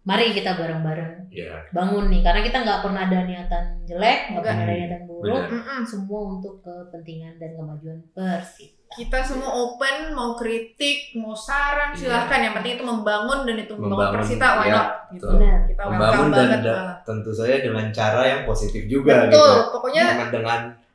mari 0.00 0.32
kita 0.32 0.56
bareng-bareng 0.56 1.28
ya 1.28 1.60
bangun 1.68 2.08
nih, 2.08 2.20
karena 2.22 2.40
kita 2.40 2.58
nggak 2.58 2.80
pernah 2.80 3.02
ada 3.02 3.20
niatan 3.22 3.64
jelek, 3.84 4.18
nggak 4.26 4.40
Enggak. 4.40 4.54
pernah 4.56 4.64
ada 4.64 4.74
niatan 4.74 5.02
buruk. 5.04 5.44
Mm-mm. 5.46 5.80
Semua 5.84 6.20
untuk 6.30 6.54
kepentingan 6.58 7.36
dan 7.36 7.50
kemajuan 7.52 7.98
Persita. 8.10 8.76
Kita 8.88 9.20
semua 9.20 9.52
open, 9.52 10.16
mau 10.16 10.32
kritik, 10.32 11.12
mau 11.14 11.36
saran, 11.36 11.92
Iya. 11.92 12.08
silahkan. 12.08 12.40
Yang 12.40 12.54
penting 12.56 12.72
itu 12.72 12.84
membangun 12.88 13.38
dan 13.44 13.56
itu 13.58 13.72
membangun 13.76 13.92
Membangun, 13.92 14.16
Persita, 14.16 14.48
why 14.56 14.66
ya? 14.66 14.82
Gitu. 15.12 15.26
Benar. 15.28 15.58
Kita 15.68 15.82
membangun 15.84 16.26
dan 16.26 16.32
banget 16.32 16.60
da- 16.64 16.72
malah. 16.80 16.96
tentu 17.04 17.30
saja 17.30 17.56
dengan 17.60 17.86
cara 17.90 18.20
yang 18.24 18.40
positif 18.42 18.82
juga 18.88 19.28
Betul, 19.28 19.36
gitu 19.36 19.72
pokoknya 19.76 20.02
dengan 20.08 20.24
Hujat. 20.24 20.87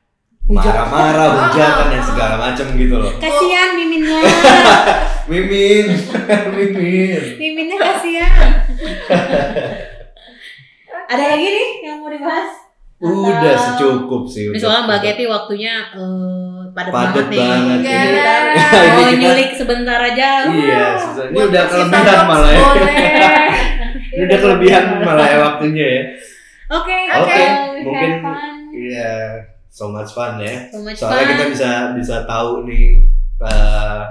Marah-marah 0.46 1.24
Ah, 1.26 1.36
hujatan 1.48 1.86
dan 1.88 1.98
ah, 1.98 2.06
segala 2.06 2.36
macam 2.38 2.66
gitu 2.74 2.96
loh 2.96 3.12
Kasihan 3.16 3.70
miminnya, 3.74 4.20
Mimin 5.32 5.86
Mimin 6.56 7.22
miminnya 7.38 7.78
kasihan. 7.80 8.32
ada 11.06 11.24
lagi 11.26 11.46
nih 11.46 11.68
yang 11.82 11.98
mau 12.00 12.10
dibahas? 12.10 12.60
udah 13.00 13.56
secukup 13.58 14.24
sih 14.26 14.48
udah 14.48 14.56
soalnya 14.58 14.84
Mbak. 14.86 15.00
Keti 15.02 15.26
waktunya 15.26 15.76
eh, 15.92 16.62
padat, 16.72 16.92
Padat 16.92 17.26
banget 17.28 17.28
nih. 17.28 17.40
banget. 17.42 17.80
Kita 17.84 18.36
Ini 18.80 18.88
mau 18.90 19.04
kita- 19.06 19.20
nyulik 19.20 19.52
sebentar 19.54 20.00
aja. 20.02 20.30
iya 20.46 20.86
susah. 20.98 21.24
ini 21.26 21.36
buat 21.36 21.48
udah 21.50 21.64
kelebihan 21.66 22.20
malah 22.26 22.50
ya 22.50 22.64
ini 24.10 24.22
udah 24.24 24.40
kelebihan 24.40 24.84
malah 25.02 25.26
ya 25.26 25.38
waktunya 25.42 25.86
ya 25.90 26.04
Oke, 26.74 26.96
Oke, 27.14 27.38
so 27.38 27.54
we 27.70 27.80
mungkin 27.86 28.12
iya 28.74 29.14
so 29.74 29.90
much 29.90 30.14
fun 30.14 30.38
ya 30.38 30.70
So 30.70 30.80
much 30.80 30.96
soalnya 30.96 31.26
fun. 31.26 31.32
kita 31.34 31.46
bisa 31.50 31.70
bisa 31.92 32.16
tahu 32.24 32.52
nih 32.64 33.02
eh, 33.42 34.02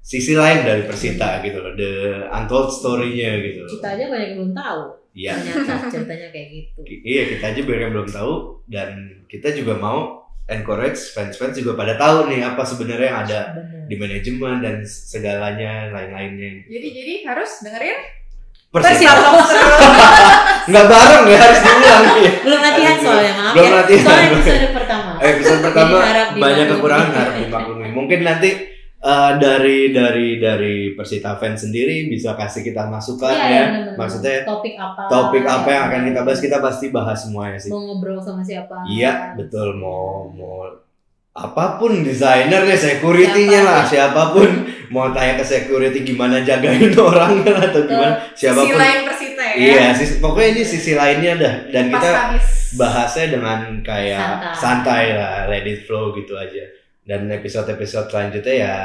sisi 0.00 0.34
lain 0.34 0.66
dari 0.66 0.82
Persita 0.84 1.38
gitu 1.40 1.56
loh 1.56 1.72
the 1.72 1.92
untold 2.28 2.68
story-nya 2.68 3.38
gitu 3.40 3.62
Kita 3.70 3.94
aja 3.94 4.04
banyak 4.04 4.28
yang 4.28 4.38
belum 4.38 4.52
tahu. 4.52 4.80
Iya. 5.14 5.32
Ternyata 5.38 5.74
ceritanya 5.94 6.28
kayak 6.28 6.48
gitu. 6.50 6.78
Iya 6.84 7.22
kita 7.30 7.44
aja 7.48 7.60
banyak 7.62 7.80
yang 7.80 7.94
belum 7.94 8.10
tahu 8.10 8.32
dan 8.66 8.88
kita 9.24 9.54
juga 9.54 9.78
mau 9.78 9.98
encourage 10.44 11.14
fans-fans 11.14 11.56
juga 11.56 11.72
pada 11.72 11.94
tahu 11.94 12.28
nih 12.28 12.44
apa 12.44 12.60
sebenarnya 12.60 13.06
yang 13.08 13.20
ada 13.22 13.40
Bener. 13.54 13.86
di 13.88 13.96
manajemen 13.96 14.54
dan 14.60 14.76
segalanya 14.84 15.88
lain-lainnya. 15.88 16.66
Jadi 16.66 16.88
jadi 16.90 17.14
harus 17.24 17.62
dengerin 17.62 17.98
Persita 18.68 19.14
nggak 20.66 20.86
bareng 20.90 21.24
ya 21.24 21.38
harus 21.38 21.60
diulang 21.62 22.02
ya. 22.18 22.32
Belum 22.42 22.60
latihan 22.60 22.96
soalnya, 22.98 23.32
maaf 23.32 23.52
Belum 23.54 23.70
ya. 23.70 23.78
latihan. 23.78 24.02
Soalnya 24.02 24.28
episode 24.34 24.68
pertama. 24.74 25.03
Episode 25.24 25.60
pertama 25.62 25.96
banyak 26.36 26.66
kekurangan 26.68 27.10
harap 27.10 27.34
dimaklumi. 27.40 27.88
Mungkin 27.90 28.20
nanti 28.20 28.50
eh, 29.00 29.32
dari 29.40 29.88
dari 29.88 30.36
dari 30.36 30.76
Persita 30.92 31.34
fans 31.34 31.64
sendiri 31.64 32.06
bisa 32.06 32.36
kasih 32.36 32.60
kita 32.60 32.84
masukan 32.86 33.32
Iya, 33.32 33.40
ya. 33.40 33.48
iya, 33.48 33.62
bener-bener. 33.64 33.96
Maksudnya 33.96 34.36
topik 34.44 34.74
apa? 34.76 35.02
topik 35.08 35.44
apa 35.44 35.68
yang 35.68 35.82
akan 35.88 36.00
kita 36.08 36.20
bahas 36.22 36.40
kita 36.40 36.58
pasti 36.60 36.86
bahas 36.88 37.18
semuanya 37.24 37.56
sih. 37.56 37.72
Mau 37.72 37.80
ngobrol 37.82 38.20
sama 38.20 38.44
siapa? 38.44 38.84
Iya 38.84 39.32
betul 39.34 39.76
mau 39.76 40.28
mau 40.28 40.68
apa 41.34 41.82
pun 41.82 42.06
desainernya 42.06 42.78
security-nya 42.78 43.58
Siapa 43.58 43.66
lah 43.66 43.82
siapa 43.82 44.22
pun 44.30 44.46
mau 44.86 45.10
tanya 45.10 45.34
ke 45.34 45.42
security 45.42 46.06
gimana 46.06 46.38
jagain 46.38 46.94
orang 47.10 47.42
kan 47.42 47.58
atau 47.58 47.82
gimana 47.82 48.14
Sisi 48.38 48.46
siapa 48.46 48.62
pun 48.62 48.78
lain 48.78 48.98
Persita 49.02 49.42
ya. 49.42 49.54
iya 49.58 49.84
sisi, 49.90 50.22
pokoknya 50.22 50.48
ini 50.54 50.62
sisi 50.62 50.92
lainnya 50.94 51.32
dah 51.34 51.54
dan 51.74 51.90
Pas 51.90 51.98
kita 51.98 52.08
habis. 52.14 52.46
Bahasnya 52.74 53.26
dengan 53.32 53.58
kayak 53.80 54.20
Santai. 54.20 54.54
santai 54.56 55.04
lah 55.14 55.36
let 55.46 55.64
it 55.64 55.84
flow 55.84 56.10
gitu 56.12 56.34
aja 56.34 56.64
dan 57.04 57.28
episode-episode 57.28 58.08
selanjutnya 58.08 58.54
ya 58.56 58.76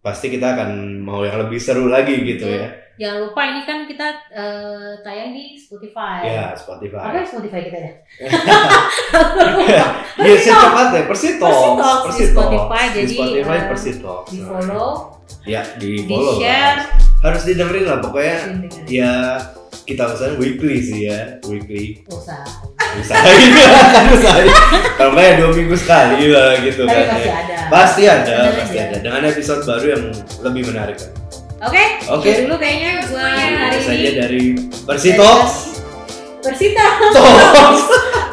pasti 0.00 0.32
kita 0.32 0.56
akan 0.56 0.70
mau 0.98 1.20
yang 1.20 1.36
lebih 1.38 1.60
seru 1.60 1.86
lagi 1.86 2.16
gitu 2.24 2.48
Betul. 2.48 2.60
ya 2.60 2.70
Jangan 3.00 3.16
lupa 3.24 3.40
ini 3.48 3.64
kan 3.64 3.88
kita 3.88 4.06
eh, 4.28 4.92
tayang 5.00 5.32
di 5.32 5.56
Spotify. 5.56 6.20
ya 6.20 6.52
Apa 6.52 6.60
Spotify 6.60 7.00
ya 7.16 7.24
Spotify 7.24 7.60
kita 7.64 7.78
ya? 7.80 7.92
ya 9.72 9.84
secepatnya 10.36 11.08
Persitox 11.08 11.54
Persitox 12.04 12.04
di 12.12 12.26
Spotify, 12.28 12.82
di 12.84 12.98
jadi, 13.00 13.14
Spotify 13.16 13.56
eh, 13.56 13.64
Persitox 13.72 14.22
Di 14.28 14.38
follow, 14.44 14.90
ya 15.48 15.62
di 15.80 16.04
di 16.04 16.12
follow 16.12 16.28
lah. 16.28 16.40
share, 16.44 16.78
harus 17.24 17.42
didengerin 17.48 17.84
lah 17.88 17.98
pokoknya 18.04 18.36
dengerin. 18.52 18.84
ya 18.84 19.12
kita 19.82 20.02
usahain 20.06 20.36
weekly 20.36 20.78
sih 20.78 21.06
ya 21.06 21.38
weekly 21.44 22.02
Usah. 22.06 22.42
usahain 22.96 23.50
kan 23.94 24.04
usahain 24.10 24.46
kalau 24.94 25.10
nggak 25.12 25.24
ya 25.24 25.34
dua 25.36 25.50
minggu 25.52 25.74
sekali 25.74 26.28
lah 26.28 26.58
gitu 26.58 26.82
Tapi 26.82 26.94
kan 26.94 27.06
pasti 27.06 27.22
ya. 27.22 27.34
ada. 27.34 27.58
pasti 27.68 28.02
ada 28.04 28.24
Tenang 28.24 28.54
pasti 28.56 28.76
aja. 28.76 28.84
ada 28.84 28.96
dengan 29.00 29.22
episode 29.26 29.62
baru 29.64 29.86
yang 29.88 30.02
lebih 30.42 30.62
menarik 30.66 30.96
kan 30.96 31.10
Oke, 31.60 31.84
Oke. 32.08 32.30
dulu 32.40 32.56
kayaknya 32.56 33.04
gua 33.06 33.36
hari 33.36 33.76
itu 33.76 33.84
saja 33.84 34.00
ini. 34.02 34.16
dari 34.16 34.44
Persitox 34.80 35.48
Persita. 36.40 36.86
Talks 37.12 37.84